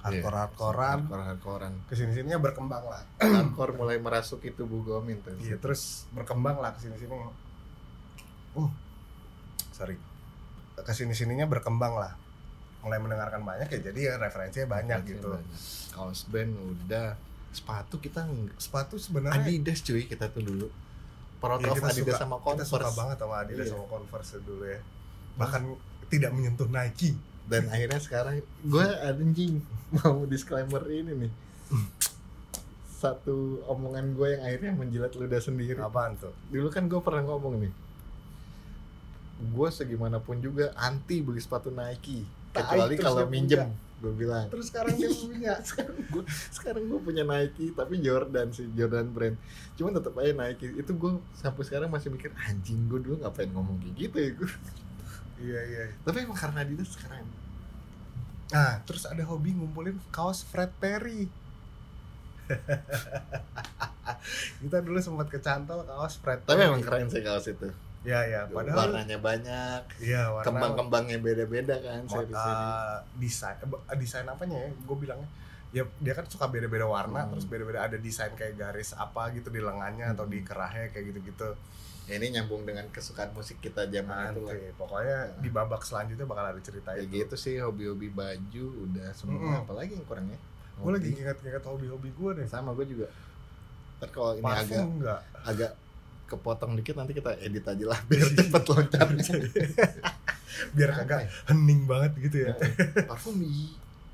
[0.00, 1.74] hardcore hardcorean Hardcore hardcorean.
[1.86, 3.00] ke sini sininya berkembang lah.
[3.24, 5.32] Hardcore mulai merasuki tubuh Gomin tuh.
[5.38, 8.70] iya terus berkembang lah ke sini sini uh
[9.70, 9.96] sorry
[10.76, 12.12] ke sini sininya berkembang lah
[12.80, 15.30] mulai mendengarkan banyak ya jadi ya referensinya banyak gitu
[15.90, 17.14] Kaos band udah.
[17.48, 20.66] Sepatu kita sepatu sebenarnya Adidas cuy kita tuh dulu.
[21.38, 22.68] Proud ya, kita Adidas suka, sama kita Converse.
[22.68, 23.72] suka banget sama Adidas Iya.
[23.72, 24.80] sama Converse dulu ya
[25.34, 25.62] bahkan
[26.06, 29.58] tidak menyentuh Nike dan akhirnya sekarang gue anjing
[29.92, 31.32] mau disclaimer ini nih
[32.94, 37.60] satu omongan gue yang akhirnya menjilat ludah sendiri apaan tuh dulu kan gue pernah ngomong
[37.60, 37.72] nih
[39.50, 42.24] gue segimanapun juga anti beli sepatu Nike.
[42.54, 43.66] Tai, kecuali kalau minjem
[43.98, 44.46] gue bilang.
[44.52, 45.54] Terus sekarang dia punya.
[45.64, 49.36] Sekarang gue sekarang gue punya Nike tapi Jordan sih Jordan brand.
[49.74, 50.76] Cuman tetap aja Nike.
[50.76, 54.50] Itu gue sampai sekarang masih mikir anjing gue dulu ngapain ngomong kayak gitu ya gue
[55.50, 55.82] iya iya.
[56.04, 57.26] Tapi emang karena Adidas sekarang.
[58.52, 61.26] Nah terus ada hobi ngumpulin kaos Fred Perry.
[64.60, 66.68] Kita dulu sempat kecantol kaos Fred tapi Perry.
[66.68, 67.68] emang keren sih kaos itu
[68.04, 69.80] ya ya padahal warnanya banyak.
[69.98, 74.70] Iya warna kembang-kembangnya beda-beda kan seri-seri uh, desain eh, desain apanya ya?
[74.84, 75.28] Gue bilangnya
[75.74, 77.34] ya dia kan suka beda-beda warna Hmm.
[77.34, 80.46] terus beda-beda ada desain kayak garis apa gitu di lengannya atau di Hmm.
[80.46, 81.50] kerahnya kayak gitu-gitu.
[82.04, 84.52] Ya, ini nyambung dengan kesukaan musik kita zaman itu lah.
[84.52, 87.16] nanti pokoknya di babak selanjutnya bakal ada cerita kayak itu.
[87.24, 89.40] gitu sih hobi-hobi baju udah semua.
[89.40, 89.62] Mm-mm.
[89.64, 90.36] apalagi yang kurang ya?
[90.76, 92.46] Gue lagi ingat-ingat hobi-hobi gue deh.
[92.46, 93.08] Sama gue juga.
[93.98, 95.70] Ntar kalau ini parfum agak enggak agak
[96.24, 99.08] kepotong dikit nanti kita edit aja lah biar cepet loncat.
[100.72, 101.28] biar kagak ya?
[101.46, 102.52] hening banget gitu ya
[103.04, 103.36] Parfum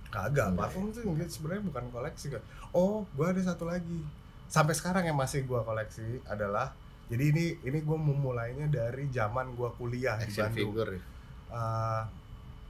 [0.08, 0.58] kagak Enggak.
[0.58, 2.42] parfum tuh sebenarnya bukan koleksi kan
[2.72, 4.00] oh gua ada satu lagi
[4.46, 6.74] sampai sekarang yang masih gua koleksi adalah
[7.06, 11.02] jadi ini ini gua memulainya dari zaman gua kuliah di Action Bandung figure ya.
[11.50, 12.02] Eh,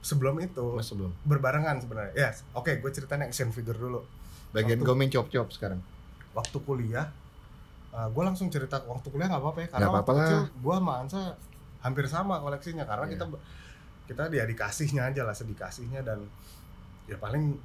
[0.01, 1.11] sebelum itu Mas sebelum.
[1.23, 4.01] berbarengan sebenarnya ya oke gue ceritain action figure dulu
[4.51, 5.77] Bagian Waktu- gomin cop-cop sekarang.
[6.31, 7.05] waktu kuliah
[7.91, 10.93] gue langsung cerita waktu kuliah nggak apa-apa ya karena Nggak waktu apa-apa kecil gue sama
[10.97, 11.21] Ansa
[11.81, 13.13] hampir sama koleksinya karena Iya.
[13.13, 13.25] kita
[14.07, 16.19] kita dia dikasihnya aja lah sedikasihnya dan
[17.05, 17.59] ya paling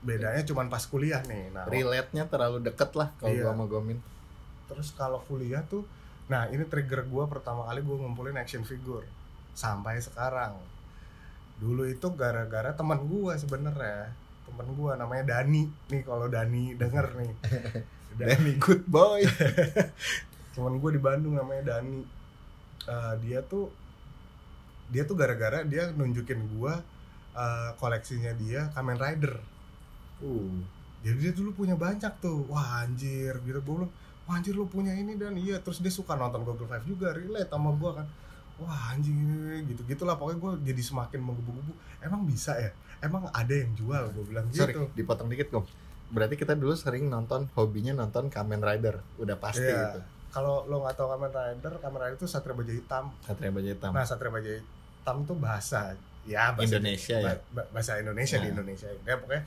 [0.00, 3.42] bedanya cuman pas kuliah nih nah Relate-nya terlalu deket lah kalau Iya.
[3.42, 3.98] gua sama gomin.
[4.64, 5.84] terus kalau kuliah tuh
[6.26, 9.04] nah ini trigger gue pertama kali gue ngumpulin action figure
[9.52, 10.56] sampai sekarang
[11.58, 14.08] dulu itu gara-gara teman gue sebenarnya
[14.42, 17.32] teman gue namanya Dani nih kalau Dani denger nih
[18.18, 19.24] Danny good boy.
[20.54, 22.04] teman gue di Bandung namanya Dani.
[22.82, 23.72] Eh, dia tuh
[24.92, 26.74] dia tuh gara-gara dia nunjukin gue
[27.32, 29.36] eh, koleksinya dia Kamen Rider.
[30.22, 30.62] Uh.
[31.02, 32.46] jadi dia dulu punya banyak tuh.
[32.46, 33.58] Wah anjir gitu.
[33.58, 33.92] Gue bilang
[34.28, 35.34] wah anjir lu punya ini dan.
[35.34, 38.06] Iya terus dia suka nonton Google Five juga relate sama gue kan.
[38.62, 39.18] Wah anjing
[39.66, 39.82] gitu.
[39.88, 41.72] Gitulah pokoknya gue jadi semakin menggebu-gebu.
[42.04, 42.70] Emang bisa ya?
[43.02, 44.14] Emang ada yang jual?
[44.14, 44.86] Gue bilang Sorry, gitu.
[44.94, 45.66] dipotong dikit gom.
[46.12, 49.90] Berarti kita dulu sering nonton hobinya nonton Kamen Rider, udah pasti Iya.
[49.90, 50.00] itu.
[50.30, 53.90] kalau lo nggak tahu Kamen Rider Kamen Rider itu Satria Baja Hitam Satria Baja Hitam.
[53.90, 55.92] nah Satria Baja Hitam itu bahasa
[56.24, 57.26] ya bahasa Indonesia ya.
[57.26, 58.52] ba- ba- bahasa Indonesia di Nah.
[58.54, 59.42] Indonesia ya pokoknya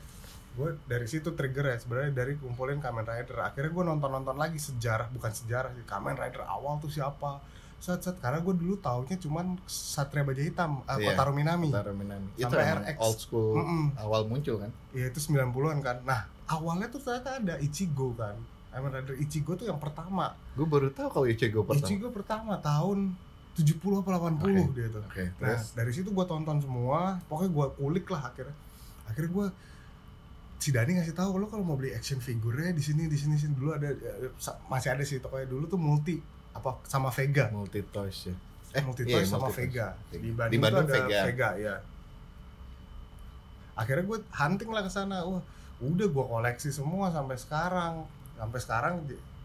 [0.55, 4.55] gue dari situ trigger ya sebenarnya dari kumpulin Kamen Rider akhirnya gue nonton nonton lagi
[4.55, 7.41] sejarah bukan sejarah sih Kamen Rider awal tuh siapa
[7.75, 11.93] set set karena gue dulu taunya cuman Satria Baja Hitam uh, Iya, Kotaro Minami Kotaro
[11.93, 12.29] Minami.
[12.35, 12.97] Itu Sampai emang RX.
[12.99, 13.83] old school Mm-mm.
[13.97, 14.69] awal muncul kan.
[14.91, 18.35] ya itu 90-an kan nah awalnya tuh ternyata ada Ichigo kan
[18.69, 21.87] Kamen Rider Ichigo tuh yang pertama Gue baru tahu kalau Ichigo pertama.
[21.87, 23.15] Ichigo pertama tahun
[23.55, 24.51] 70 apa 80 Oke.
[24.75, 28.51] dia tuh Oke, Nah terus dari situ gue tonton semua, pokoknya gue kulik lah akhirnya.
[29.07, 29.47] Akhirnya gue
[30.59, 33.53] si Dani ngasih tahu lo kalau mau beli action figure di sini di sini sini
[33.55, 34.31] dulu ada eh,
[34.67, 36.17] masih ada sih tokonya dulu tuh multi
[36.51, 38.35] apa sama Vega multi toys ya.
[38.73, 39.61] eh multi iya, toys sama multi.
[39.67, 40.19] Vega Vega.
[40.19, 41.21] di Bandung, Di Bandung tuh ada Vega.
[41.27, 41.49] Vega.
[41.59, 41.75] ya
[43.75, 45.43] akhirnya gue hunting lah ke sana wah
[45.77, 48.05] udah gue koleksi semua sampai sekarang.
[48.35, 48.93] Sampai sekarang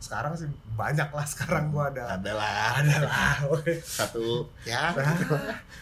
[0.01, 2.17] sekarang sih banyak lah sekarang gue ada.
[2.17, 3.75] Ada lah, ada lah oke.
[3.79, 4.91] Satu ya.
[4.97, 5.15] Nah,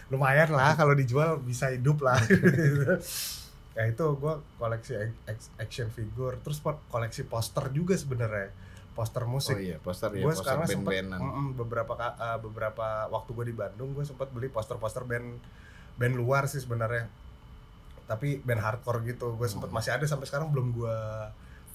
[0.09, 2.19] lumayan lah kalau dijual bisa hidup lah.
[3.79, 6.59] Ya itu gue koleksi ac- action figure terus
[6.91, 8.51] koleksi poster juga sebenarnya.
[8.91, 11.55] Poster Oh musik iya, poster ya, gue poster sekarang sempat band-bandan.
[11.55, 15.39] beberapa ka- eh, beberapa waktu gue di Bandung gue sempat beli poster-poster band
[15.95, 17.07] band luar sih sebenarnya
[18.09, 19.77] tapi band hardcore gitu gue sempat Hmm.
[19.79, 20.97] masih ada sampai sekarang belum gue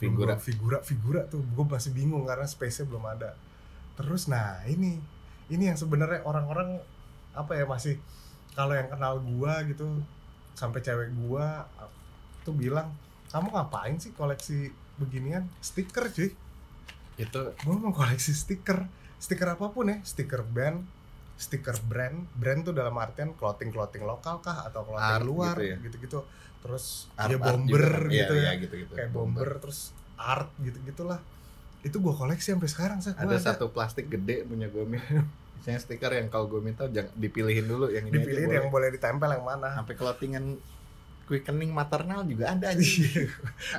[0.01, 0.35] Figura.
[0.35, 1.39] figura figura tuh.
[1.53, 3.37] Gue masih bingung karena space-nya belum ada.
[3.95, 4.99] Terus nah ini
[5.47, 6.81] ini yang sebenarnya orang-orang
[7.31, 7.95] apa ya masih
[8.53, 9.85] kalau yang kenal gua gitu
[10.53, 11.65] sampai cewek gua
[12.45, 12.93] tuh bilang
[13.31, 14.69] kamu ngapain sih koleksi
[15.01, 15.47] beginian?
[15.61, 16.33] Stiker cuy.
[17.17, 18.85] Itu gue mau koleksi stiker.
[19.17, 20.83] Stiker apa pun ya stiker band
[21.33, 25.65] stiker brand brand tuh dalam artian clothing clothing lokal kah atau clothing Art luar gitu
[25.65, 25.77] ya?
[25.81, 26.19] gitu gitu
[26.63, 28.07] terus art, ya art bomber juga kan.
[28.07, 28.51] Iya, gitu iya, ya.
[28.61, 28.93] gitu-gitu.
[28.95, 29.47] kayak bomber.
[29.59, 29.79] terus
[30.15, 31.19] art gitu gitulah
[31.83, 34.87] itu gue koleksi sampai sekarang sih Ada satu plastik gede punya gue
[35.59, 38.87] Misalnya stiker yang kalau gue minta jangan dipilihin dulu yang ini dipilih aja yang boleh
[38.91, 39.71] ditempel yang mana?
[39.75, 40.59] Sampai clothingan
[41.23, 42.83] quickening maternal juga ada aja.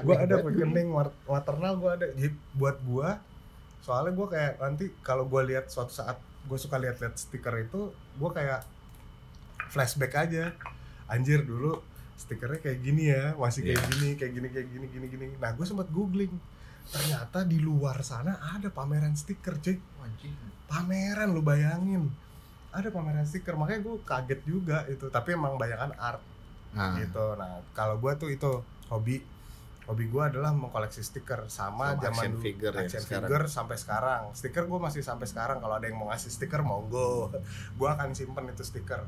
[0.00, 0.40] gue ada
[0.88, 2.06] war- maternal gue ada.
[2.12, 3.08] Jadi buat gue
[3.84, 8.30] soalnya gue kayak nanti kalau gue lihat suatu saat gue suka lihat-lihat stiker itu gue
[8.30, 8.62] kayak
[9.68, 10.52] flashback aja.
[11.04, 11.80] Anjir dulu
[12.14, 13.88] stikernya kayak gini ya masih kayak Iya.
[13.90, 15.26] gini kayak gini kayak gini gini gini.
[15.37, 16.33] Nah gue sempat googling.
[16.85, 19.76] Ternyata di luar sana ada pameran stiker cuy.
[20.64, 22.09] Pameran lu bayangin.
[22.70, 25.07] Ada pameran stiker makanya gue kaget juga itu.
[25.09, 26.22] Tapi emang banyakan art
[26.74, 27.38] Nah, gitu.
[27.38, 28.50] Nah kalau gua tuh itu
[28.90, 29.22] hobi
[29.85, 31.44] hobi gua adalah mengkoleksi stiker.
[31.47, 33.29] Sama, Sama zaman action figure ya, action sekarang.
[33.29, 34.23] figure sampai sekarang.
[34.33, 35.59] Stiker gua masih sampai sekarang.
[35.61, 37.29] Kalau ada yang mau ngasih stiker monggo.
[37.79, 39.05] Gua akan simpen itu stiker.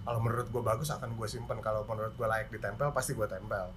[0.00, 1.58] Kalau menurut gua bagus akan gua simpen.
[1.58, 3.68] Kalau menurut gua layak ditempel pasti gua tempel.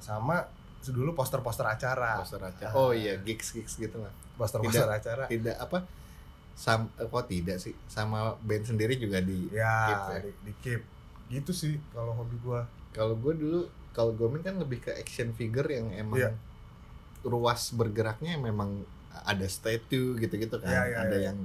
[0.00, 0.48] Sama
[0.82, 2.18] dulu poster-poster acara.
[2.18, 2.72] Poster aja.
[2.74, 4.10] Oh iya, gigs gigs gitu lah.
[4.34, 5.24] poster-poster acara.
[5.28, 5.84] Tidak apa?
[6.52, 7.72] Sam eh, kok tidak sih?
[7.86, 10.18] Sama band sendiri juga di ya Keep ya.
[10.20, 10.82] di, di keep.
[11.30, 12.64] Gitu sih kalau hobi gua.
[12.92, 13.60] Kalau gue dulu
[13.92, 16.30] kalau Gomin kan lebih ke action figure yang emang Iya.
[17.22, 18.82] ruas bergeraknya memang
[19.22, 21.24] ada statue gitu-gitu kan Iya, iya, ada iya.
[21.30, 21.38] yang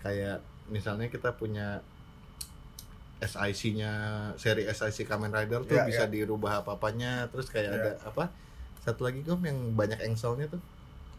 [0.00, 1.80] kayak misalnya kita punya
[3.18, 3.92] SIC-nya
[4.38, 6.12] seri SIC Kamen Rider tuh Iya, bisa iya.
[6.12, 7.78] dirubah apa-apanya terus kayak Iya.
[7.78, 8.24] ada apa
[8.80, 10.62] satu lagi gom yang banyak engselnya tuh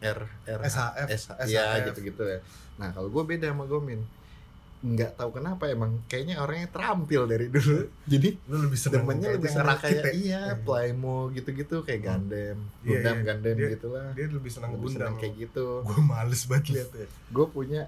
[0.00, 0.16] R
[0.48, 1.46] R SHF, S SHF.
[1.46, 2.40] ya gitu-gitu ya
[2.80, 4.00] nah kalau gue beda sama Gomin
[4.80, 6.00] nggak tahu kenapa emang.
[6.08, 7.84] Kayaknya orangnya terampil dari dulu.
[8.08, 10.12] Jadi lu lebih seneng demennya lebih ngerakit kayak ya?
[10.16, 12.08] iya Playmo gitu-gitu kayak Hmm.
[12.24, 12.58] Gundam.
[12.80, 13.24] Gundam iya.
[13.28, 14.96] Gundam Dia- gitu lah dia lebih seneng lebih Gundam.
[14.96, 15.66] seneng kayak gitu.
[15.84, 17.82] Gue males banget liat ya gue punya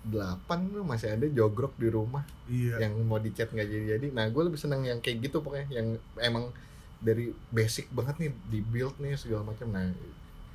[0.00, 2.22] delapan tuh masih ada jogrok di rumah.
[2.46, 2.78] Iya.
[2.80, 5.66] Yang mau dicat nggak jadi jadi nah gue lebih seneng yang kayak gitu pokoknya.
[5.68, 6.54] Yang emang
[7.00, 9.66] dari basic banget nih di build nih segala macam.
[9.66, 9.90] Nah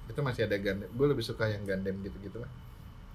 [0.06, 0.88] itu masih ada Gundam.
[0.90, 2.48] Gue lebih suka yang Gundam gitu gitu lah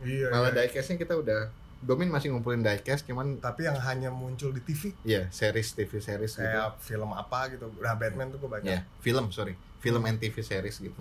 [0.01, 0.65] iya, malah iya.
[0.65, 5.33] diecastnya kita udah Gomin masih ngumpulin diecast cuman tapi yang hanya muncul di TV ya
[5.33, 6.45] series TV series gitu.
[6.45, 7.73] Kayak film apa gitu.
[7.81, 9.57] Nah Batman tuh gue banyak ya film sorry.
[9.81, 11.01] Film and TV series gitu.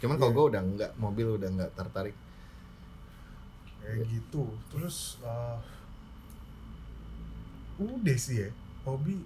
[0.00, 0.20] Cuman Iya.
[0.20, 2.16] kalau gue udah nggak mobil udah nggak tertarik.
[3.84, 4.48] Kayak gitu.
[4.72, 5.58] Terus eh,
[7.74, 8.50] udah sih ya
[8.86, 9.18] hobi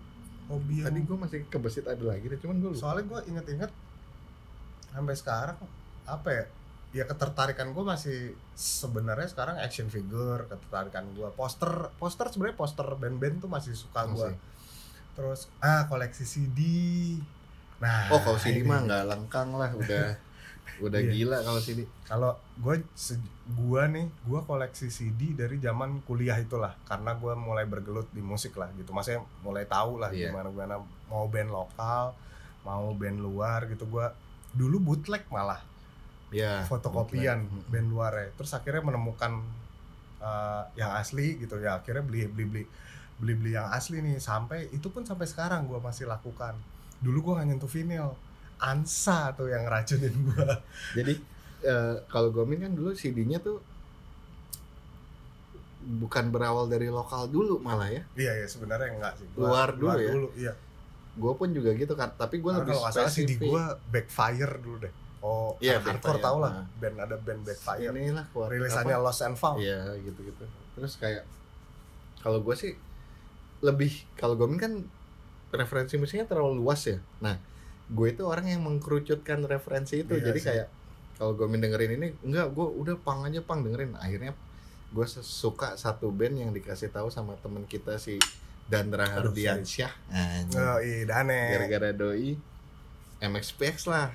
[0.48, 3.68] hobi yang tadi gue masih kebesit ada lagi deh cuman gue soalnya gue inget-inget
[4.88, 5.58] sampai sekarang
[6.08, 6.44] apa ya
[6.88, 8.18] ya ketertarikan gue masih
[8.54, 14.32] sebenarnya sekarang action figure ketertarikan gue poster poster sebenarnya poster band-band tuh masih suka gue
[14.32, 14.36] Masih.
[15.12, 16.60] terus ah koleksi CD
[17.78, 18.66] nah oh kalau CD ini.
[18.66, 20.16] mah nggak lengkang lah udah
[20.84, 21.10] udah Iya.
[21.12, 22.74] gila kalau CD kalau gue
[23.50, 28.56] gue nih gue koleksi CD dari zaman kuliah itulah karena gue mulai bergelut di musik
[28.56, 30.32] lah gitu maksudnya mulai tahu lah Iya.
[30.32, 30.74] gimana gimana
[31.04, 32.16] mau band lokal
[32.64, 34.06] mau band luar gitu gue
[34.54, 35.60] dulu bootleg malah
[36.28, 37.68] ya fotokopian bootleg.
[37.72, 39.40] band luar ya terus akhirnya menemukan
[40.20, 41.78] uh, yang asli gitu ya.
[41.80, 42.64] Akhirnya beli beli beli
[43.18, 44.18] beli beli yang asli nih.
[44.20, 46.54] Sampai itu pun sampai sekarang gue masih lakukan.
[47.00, 48.12] Dulu gue nggak nyentuh vinyl.
[48.58, 50.48] Ansa tuh yang racunin gue
[50.98, 51.14] jadi
[51.62, 53.62] eh, kalau Gomin kan dulu CD-nya tuh
[56.02, 58.02] bukan berawal dari lokal dulu malah ya?
[58.18, 59.26] Iya ya sebenarnya enggak sih.
[59.32, 60.12] Gua- Luar dulu ya?
[60.34, 60.52] iya.
[61.14, 63.46] Gue pun juga gitu kan tapi gue lebih salah spesifik.
[63.46, 63.64] gue
[63.94, 66.66] backfire dulu deh oh iya hardcore tau lah Nah.
[66.78, 69.04] band ada band backfire inilah keluar rilisannya apa?
[69.04, 70.44] Lost and Found Iya gitu gitu.
[70.78, 71.24] Terus kayak
[72.18, 72.72] kalau gue sih
[73.58, 74.72] lebih kalau Gomin kan
[75.50, 76.98] referensi musiknya terlalu luas ya.
[77.18, 77.38] Nah
[77.88, 80.14] gue itu orang yang mengkerucutkan referensi itu.
[80.14, 80.46] Iya Jadi sih.
[80.52, 80.68] kayak
[81.18, 83.98] kalau Gomin dengerin ini enggak gue udah pang aja pang dengerin.
[83.98, 84.38] Akhirnya
[84.88, 88.16] gue suka satu band yang dikasih tahu sama temen kita si
[88.68, 89.92] Dandra Hardiansyah.
[90.54, 92.36] Oh iya Dane Gara-gara doi
[93.18, 94.12] MXPX lah.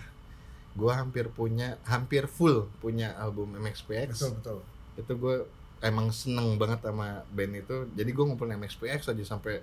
[0.73, 4.57] Gue hampir punya hampir full punya album MXPX betul betul.
[4.95, 5.36] Itu gue
[5.79, 7.77] emang seneng banget sama band itu.
[7.93, 9.62] Jadi gue ngumpulin MXPX aja sampai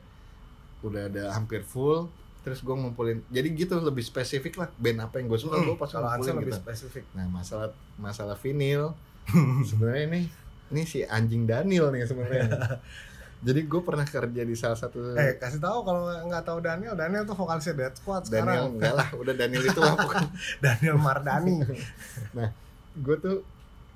[0.81, 2.07] udah ada hampir full.
[2.41, 5.59] Terus gue ngumpulin jadi gitu lebih spesifik lah band apa yang gue suka.
[5.59, 6.63] Gue pas Hmm, kalau Ansa ngumpulin lebih gitu.
[6.63, 7.05] spesifik.
[7.13, 8.95] Nah masalah masalah vinil.
[9.67, 10.25] Sebenarnya nih
[10.71, 12.47] ini si anjing Daniel nih sebenarnya
[13.41, 17.25] jadi gue pernah kerja di salah satu eh kasih tahu kalau nggak tahu Daniel Daniel
[17.25, 18.37] tuh vokalisnya Dead Squad Daniel
[18.69, 20.25] sekarang enggak lah udah Daniel itu lah bukan.
[20.65, 21.55] Daniel Mardani.
[22.97, 23.37] Gue tuh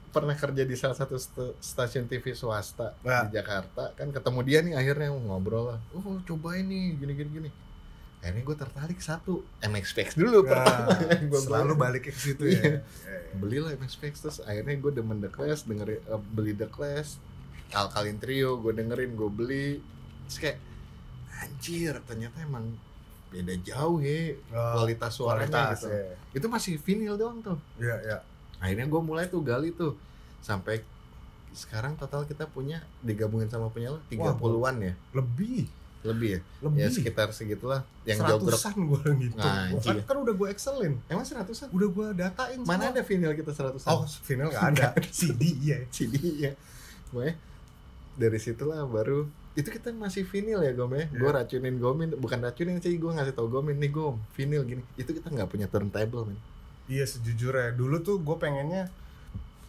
[0.08, 3.26] pernah kerja di salah satu st- stasiun TV swasta Nah.
[3.26, 3.90] di Jakarta.
[3.92, 5.78] Kan ketemu dia nih akhirnya ngobrol lah.
[5.92, 7.50] Oh cobain nih gini gini gini.
[8.18, 12.62] Akhirnya gue tertarik satu MXPX dulu pertama Nah, yang gua selalu balik ke situ Iya.
[12.62, 12.72] ya
[13.34, 17.20] belilah MXPX terus akhirnya gue demen The Clash dengerin eh, beli The Clash
[17.74, 19.68] Alkaline Trio gue dengerin gue beli
[20.24, 20.58] terus kayak
[21.36, 22.70] anjir ternyata emang
[23.28, 26.14] beda jauh ya Oh, kualitas suaranya kualitas gitu ya.
[26.32, 28.18] itu masih vinyl doang tuh Iya, iya.
[28.58, 29.98] akhirnya gue mulai tuh gali tuh
[30.38, 30.80] sampai
[31.50, 35.66] sekarang total kita punya digabungin sama punya lo 30-an ya Lebih,
[36.04, 36.78] lebih ya lebih.
[36.78, 39.34] ya sekitar segitulah yang seratusan gue gitu.
[39.36, 39.98] Nah, kan, anjing.
[40.02, 42.92] kan udah gue excelin, emang seratusan udah gue datain mana semua.
[42.92, 44.86] ada vinyl kita seratusan Oh, vinyl nggak ada.
[45.12, 45.78] CD iya.
[45.88, 46.52] CD ya
[47.06, 47.34] Pokoknya
[48.14, 51.06] dari situlah baru itu kita masih vinyl ya Gom ya?
[51.14, 51.38] Gue Iya.
[51.46, 54.82] racunin Gomin bukan racunin sih gue ngasih tau Gomin nih Gom vinyl gini.
[54.98, 56.38] Itu kita nggak punya turntable men.
[56.90, 57.78] Iya sejujurnya.
[57.78, 58.90] Dulu tuh gue pengennya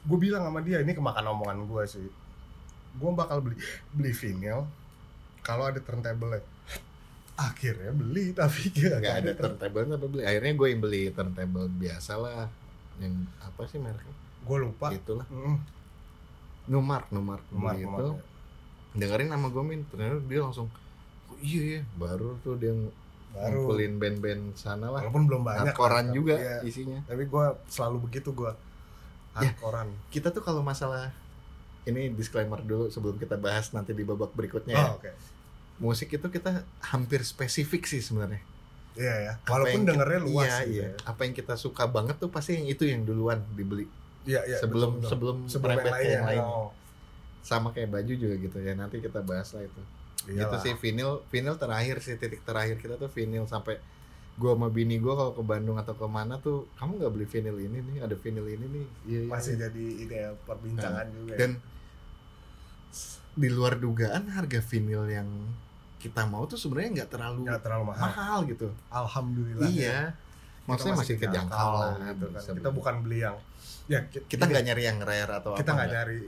[0.05, 2.07] gue bilang sama dia ini kemakan omongan gue sih.
[2.97, 3.61] Gue bakal beli
[3.93, 4.65] beli vinyl
[5.45, 6.41] kalau ada turntable
[7.35, 10.23] akhirnya beli tapi gak, nggak ada turntable apa beli?
[10.25, 12.49] Akhirnya gue yang beli turntable biasa lah
[12.97, 14.17] yang apa sih mereknya?
[14.41, 14.89] Gue lupa.
[14.89, 15.29] Itulah.
[15.29, 15.61] Mm,
[16.73, 18.34] Numark Numark Numark, beli Numark, itu ya.
[18.95, 20.67] Dengerin sama Gomin ternyata dia langsung
[21.29, 22.71] oh, iya ya baru tuh dia
[23.35, 26.57] baru ngumpulin band-band sana lah walaupun belum banyak kan, juga iya.
[26.63, 28.51] isinya tapi gue selalu begitu gue
[29.35, 29.51] Ya.
[29.51, 31.11] hardcorean kita tuh kalau masalah
[31.83, 34.87] ini disclaimer dulu sebelum kita bahas nanti di babak berikutnya ya.
[34.87, 35.11] oh, oke
[35.75, 38.39] musik itu kita hampir spesifik sih sebenarnya
[38.95, 40.87] iya ya walaupun yang kita- dengernya luas iya, gitu iya.
[40.87, 41.03] ya.
[41.03, 43.91] apa yang kita suka banget tuh pasti yang itu yang duluan dibeli
[44.23, 45.11] iya iya sebelum betul, betul.
[45.11, 46.69] sebelum sebelum yang lainnya yang lain oh.
[47.45, 49.81] Sama kayak baju juga gitu ya nanti kita bahas lah itu
[50.25, 50.49] Iyalah.
[50.49, 53.77] itu sih vinyl vinyl terakhir sih titik terakhir kita tuh vinyl sampai
[54.35, 57.57] gue sama bini gue kalau ke Bandung atau ke mana tuh kamu nggak beli vinyl
[57.61, 59.69] ini nih ada vinyl ini nih iya, iya, masih iya.
[59.69, 61.39] jadi ini ya perbincangan juga ya.
[61.45, 61.51] dan
[63.35, 65.29] di luar dugaan harga vinyl yang
[66.01, 69.71] kita mau tuh sebenarnya nggak terlalu nggak terlalu mahal mahal gitu alhamdulillah ya.
[69.71, 73.37] iya Kita maksudnya masih kejangkau lah gitu kan kita bukan beli yang
[73.85, 76.19] ya ki- kita nggak nyari yang rare atau kita nggak nyari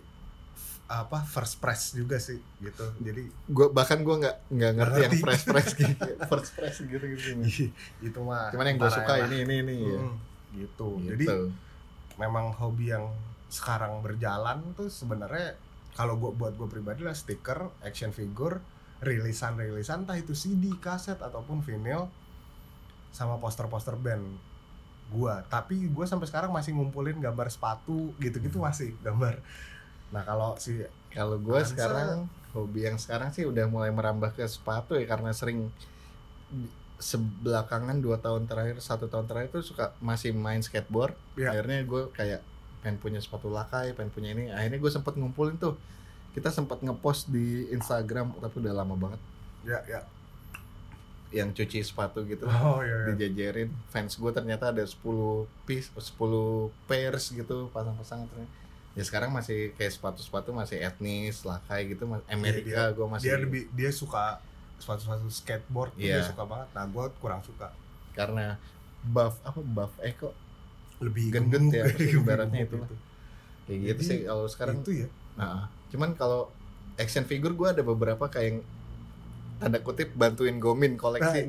[0.88, 2.86] apa first price juga sih gitu.
[3.04, 7.30] Jadi gue bahkan gue nggak nggak ngerti yang fresh fresh gitu first fresh gitu gitu
[8.00, 9.28] itu mah cuman yang gue suka lah.
[9.28, 10.00] ini ini ini ya.
[10.00, 10.16] Mm,
[10.56, 10.90] gitu.
[11.04, 11.12] Gitu.
[11.12, 11.26] jadi
[12.16, 13.12] memang hobi yang
[13.52, 15.60] sekarang berjalan tuh sebenarnya
[15.96, 18.64] kalau gua buat gue pribadi lah stiker action figure
[19.04, 22.08] rilisan rilisan entah itu CD kaset ataupun vinyl
[23.12, 24.24] sama poster-poster band
[25.08, 25.44] gua.
[25.48, 29.40] Tapi gue sampai sekarang masih ngumpulin gambar sepatu gitu-gitu masih gambar
[30.12, 34.96] nah kalau si kalau gue sekarang hobi yang sekarang sih udah mulai merambah ke sepatu
[34.98, 35.70] ya karena sering
[36.98, 41.14] sebelakangan dua tahun terakhir satu tahun terakhir tuh suka masih main skateboard.
[41.38, 41.54] Ya.
[41.54, 42.42] akhirnya gue kayak
[42.82, 44.50] pengen punya sepatu lakai pengen punya ini.
[44.50, 45.78] Akhirnya gue sempet ngumpulin tuh.
[46.34, 49.22] Kita sempat ngepost di Instagram tapi udah lama banget.
[49.66, 50.02] Ya ya
[51.28, 52.48] yang cuci sepatu gitu.
[52.48, 53.14] Oh iya, iya.
[53.14, 55.04] dijajarin fans gue ternyata ada 10
[55.68, 56.16] piece 10
[56.88, 58.67] pairs gitu pasang-pasang ternyata
[58.98, 63.70] ya sekarang masih kayak sepatu-sepatu masih etnis lakai gitu Mas- Amerika gue masih dia lebih
[63.72, 64.42] dia suka
[64.76, 66.26] sepatu-sepatu skateboard tuh dia Iya.
[66.26, 66.70] suka banget.
[66.74, 67.70] Nah gue kurang suka.
[68.12, 68.58] Karena
[69.04, 70.34] buff apa buff eh kok
[70.98, 72.90] lebih Gendut ya, sih ibaratnya gemuk itulah.
[73.64, 75.08] kayak gitu sih kalau sekarang itu ya.
[75.36, 76.50] Nah, cuman kalau
[76.96, 78.60] action figure gue ada beberapa kayak yang
[79.58, 81.46] tanda kutip bantuin Gomin koleksi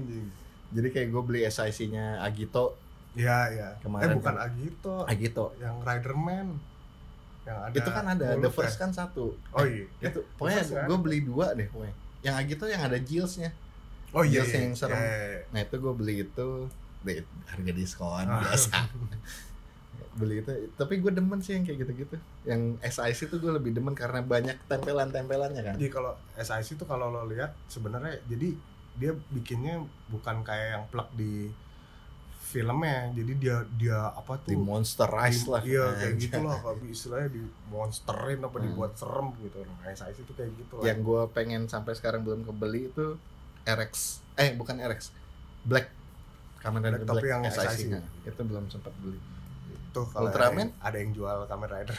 [0.68, 2.76] jadi kayak gue beli SIC-nya Agito.
[3.16, 4.96] Ya ya Kemarin eh bukan kan- Agito.
[5.04, 5.44] Agito.
[5.56, 6.48] Yang Riderman
[7.48, 10.84] yang ada itu kan ada the first kan satu oh iya itu pokoknya kan?
[10.84, 13.50] gue beli dua deh pokoknya yang Agito yang ada Gills-nya
[14.12, 14.60] oh iya, Gills iya.
[14.68, 14.98] yang serem.
[14.98, 15.40] Ya, ya, ya.
[15.54, 16.48] nah itu gue beli itu
[17.08, 17.16] deh,
[17.48, 18.42] harga diskon Ah.
[18.44, 18.76] biasa
[20.18, 23.94] beli itu tapi gue demen sih yang kayak gitu-gitu yang SIC itu gue lebih demen
[23.94, 28.50] karena banyak tempelan-tempelannya kan jadi kalau SIC itu kalau lo lihat sebenarnya jadi
[28.98, 29.78] dia bikinnya
[30.10, 31.46] bukan kayak yang plug di
[32.48, 33.12] filmnya.
[33.12, 34.64] Jadi dia dia apa di tuh?
[34.64, 36.24] Monsterize di- lah iya kayak Anjay.
[36.24, 38.64] gitu lah kalau istilahnya di monsterin apa Hmm.
[38.64, 39.58] dibuat serem gitu.
[39.62, 43.20] Nah itu kayak gitu yang gue pengen sampai sekarang belum kebeli itu
[43.62, 43.92] RX
[44.34, 45.12] eh bukan RX
[45.62, 45.92] Black.
[46.58, 47.86] Kamen Rider Black, tapi Black yang SIC SIC.
[47.86, 48.00] -nya.
[48.24, 49.20] itu belum sempat beli.
[49.88, 50.74] Tuh kalau Ultraman?
[50.74, 51.96] ada, ada yang jual Kamen Rider.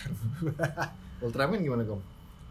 [1.25, 2.01] Ultraman gimana kom?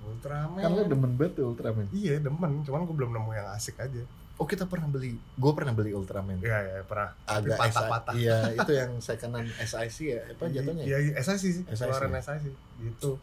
[0.00, 0.60] Ultraman.
[0.60, 1.84] Kan lu demen banget tuh Ultraman.
[1.90, 2.62] Iya demen.
[2.62, 4.02] Cuman gue belum nemu yang asik aja
[4.38, 5.18] oh kita pernah beli.
[5.34, 6.38] Gue pernah beli Ultraman.
[6.38, 7.10] Iya ya pernah.
[7.26, 8.14] Agak patah-patah.
[8.14, 10.20] Iya itu yang secondan SIC ya?
[10.30, 11.74] Apa jatuhnya Iya, iya, SIC sih, SIC.
[11.84, 13.18] keluaran SIC gitu.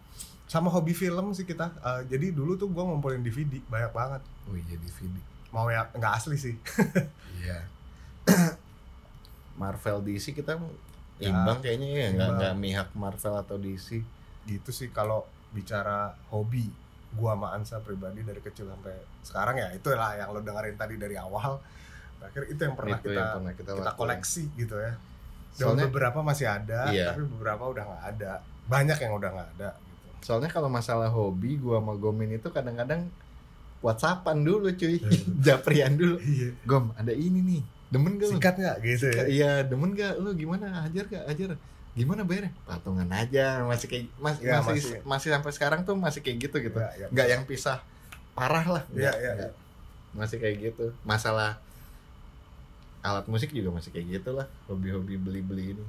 [0.46, 1.72] Sama hobi film sih kita.
[1.80, 4.22] Eh, jadi dulu tuh gua ngumpulin DVD banyak banget.
[4.46, 5.16] oh iya DVD
[5.50, 6.56] Mau yang nggak asli sih.
[7.42, 7.64] iya.
[9.56, 10.60] Marvel DC kita
[11.16, 14.04] Ya, imbang kayaknya ya nggak nggak mihak Marvel atau DC
[14.44, 15.24] Gitu sih kalau
[15.56, 16.68] bicara hobi
[17.16, 20.96] gua sama Ansa pribadi dari kecil sampai sekarang ya itu lah yang lo dengerin tadi
[20.96, 21.58] dari awal.
[22.20, 24.94] Terakhir itu yang pernah itu kita yang pernah kita, kita koleksi gitu ya.
[25.56, 27.16] Dan soalnya beberapa masih ada, Iya.
[27.16, 28.32] tapi beberapa udah nggak ada.
[28.68, 30.08] Banyak yang udah nggak ada gitu.
[30.26, 33.08] Soalnya kalau masalah hobi gua sama Gomin itu kadang-kadang
[33.80, 34.98] WhatsAppan dulu cuy.
[34.98, 35.10] Iya.
[35.54, 36.18] Japrian dulu.
[36.20, 36.50] Iya.
[36.66, 37.62] Gom, ada ini nih.
[37.86, 38.34] Demen gak lu?
[38.42, 39.24] Sikat nggak gitu ya?
[39.30, 40.84] Iya, demen gak lu gimana?
[40.84, 41.24] Ajar gak?
[41.30, 41.54] Ajar.
[41.96, 42.52] Gimana bayarnya?
[42.68, 43.64] Patungan aja.
[43.64, 45.00] Masih kayak mas, Iya, masih, masih.
[45.08, 46.80] masih sampai sekarang tuh masih kayak gitu gitu.
[46.80, 47.08] Iya, iya.
[47.08, 47.80] Nggak yang pisah
[48.36, 48.84] parah lah.
[48.92, 49.54] Iya, Nggak, iya, nggak.
[50.16, 50.86] Masih kayak gitu.
[51.08, 51.56] Masalah
[53.00, 54.48] alat musik juga masih kayak gitu lah.
[54.68, 55.86] Hobi-hobi beli-beli ini.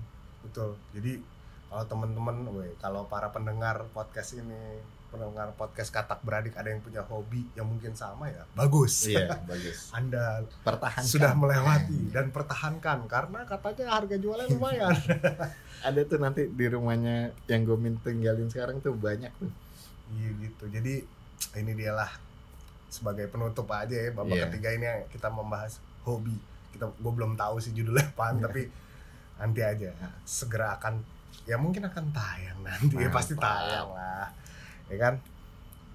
[0.47, 0.79] Betul.
[0.95, 1.19] Jadi
[1.67, 4.79] kalau teman-teman, weh, kalau para pendengar podcast ini,
[5.17, 9.09] pendengar podcast katak beradik ada yang punya hobi yang mungkin sama ya, bagus.
[9.09, 9.89] Iya, bagus.
[9.91, 11.09] Anda Pertahankan.
[11.09, 14.93] sudah melewati dan pertahankan karena katanya harga jualnya lumayan.
[15.89, 19.49] ada tuh nanti di rumahnya yang Gomin tinggalin sekarang tuh banyak tuh.
[20.13, 20.65] Iya gitu.
[20.69, 20.95] Jadi
[21.57, 22.13] ini dialah
[22.87, 24.45] sebagai penutup aja ya babak Iya.
[24.47, 26.37] ketiga ini yang kita membahas hobi.
[26.71, 28.45] Kita gue belum tahu sih judulnya apaan Iya.
[28.47, 28.63] tapi
[29.37, 29.91] nanti aja
[30.23, 31.01] segera akan
[31.45, 33.45] ya mungkin akan tayang nanti ya pasti Mantap.
[33.47, 34.27] tayang lah.
[34.87, 35.15] Ya kan?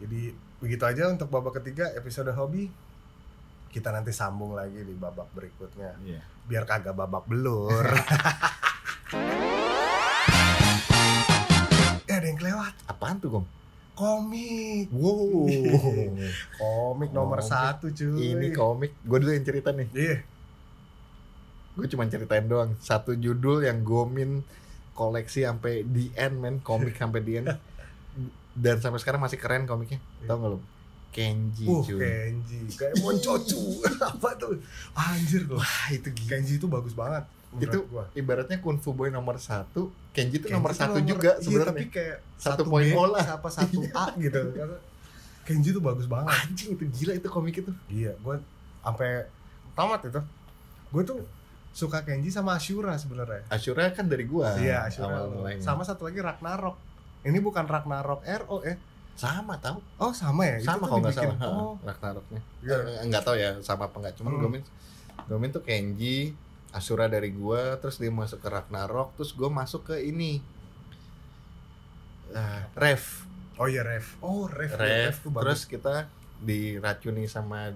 [0.04, 2.68] Jadi begitu aja untuk babak ketiga episode hobi.
[3.72, 5.96] Kita nanti sambung lagi di babak berikutnya.
[6.04, 6.20] Iya.
[6.44, 7.88] Biar kagak babak belur.
[12.12, 12.76] eh ada yang kelewat.
[12.92, 13.46] Apaan tuh, Gom?
[13.96, 14.92] Komik.
[14.92, 15.48] Wow.
[16.60, 17.48] Komik nomor Komik.
[17.48, 18.36] satu cuy.
[18.36, 18.92] Ini komik.
[19.08, 19.88] Gue dulu yang cerita nih.
[19.96, 20.18] Iya.
[21.80, 22.76] Gue cuma ceritain doang.
[22.84, 24.44] Satu judul yang Gomin
[24.92, 26.60] koleksi sampai the end, men.
[26.60, 27.48] Komik sampai the end.
[28.54, 30.00] Dan sampai sekarang masih keren komiknya.
[30.24, 30.60] Tau gak lu?
[31.10, 32.00] Kenji Uh, cuy.
[32.00, 33.60] Kenji, kayak Moncocu.
[34.10, 34.56] Apa tuh?
[34.94, 35.56] Anjir loh.
[35.56, 36.30] Wah itu gila.
[36.30, 37.24] Kenji itu bagus banget.
[37.50, 38.04] menurut Itu gua.
[38.14, 41.68] ibaratnya Kung Fu Boy nomor satu, Kenji itu Kenji nomor satu nomor- juga iya, sebenarnya.
[41.70, 43.20] tapi kayak Satu satu poin bola.
[43.20, 44.40] apa satu A gitu.
[45.42, 46.32] Kenji itu bagus banget.
[46.32, 47.72] Anjing itu gila itu komik itu.
[47.88, 48.36] Iya, gue
[48.80, 49.28] sampai
[49.74, 50.22] tamat itu.
[50.90, 51.20] Gue tuh
[51.72, 53.44] suka Kenji sama Ashura sebenarnya.
[53.48, 54.56] Ashura kan dari gua.
[54.56, 55.12] iya, Ashura.
[55.14, 55.60] awal mulainya.
[55.60, 56.80] Sama satu lagi Ragnarok.
[57.22, 58.76] Ini bukan Ragnarok RO ya.
[59.12, 59.78] sama tahu.
[60.02, 60.58] Oh, sama ya?
[60.66, 61.38] Sama tuh kalau nggak salah.
[61.46, 62.42] Oh, Ragnaroknya.
[62.60, 62.78] Iya.
[63.02, 64.14] Eh, nggak tahu ya sama apa nggak.
[64.18, 64.42] Cuman Hmm.
[64.42, 64.64] Gomin
[65.30, 66.34] Gomin tuh Kenji,
[66.72, 70.42] Asura dari gua, terus dia masuk ke Ragnarok, terus gua masuk ke ini.
[72.32, 73.04] Ah, Rev.
[73.60, 74.08] oh iya Rev.
[74.20, 74.72] Oh, Rev.
[74.74, 75.44] Rev, tuh bagus.
[75.44, 75.96] terus kita
[76.42, 77.76] diracuni sama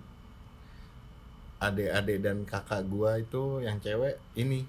[1.57, 4.65] adik-adik dan kakak gua itu yang cewek ini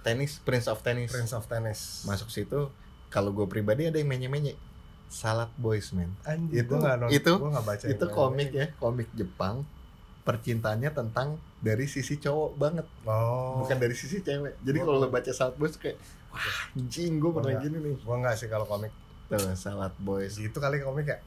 [0.00, 2.02] tenis Prince of Tennis Prince of Tennis.
[2.02, 2.68] masuk situ
[3.10, 4.54] kalau gue pribadi ada yang menye-menye
[5.06, 9.66] Salad Boys man Anjir, Itu- nonton- itu- gua nggak baca itu komik ya komik Jepang
[10.20, 13.58] percintaannya tentang dari sisi cowok banget Oh.
[13.58, 15.98] bukan dari sisi cewek jadi kalau lo baca Salad Boys kayak
[16.30, 16.38] wah
[16.72, 18.94] anjing gue pernah gini nih Gua nggak sih kalau komik.
[19.26, 21.18] tuh Salad Boys Gitu kali komik ya.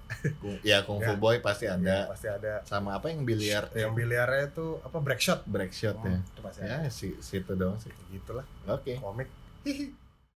[0.61, 1.17] ya Kung Fu Ya.
[1.17, 2.59] Boy pasti Iya, ada pasti ada.
[2.63, 5.39] sama apa yang biliar Yang biliarnya itu apa break shot.
[5.43, 6.77] break shot Oh, ya itu pasti ada.
[6.77, 9.27] ya si situ doang sih Gitulah oke komik.
[9.63, 9.87] Hihi.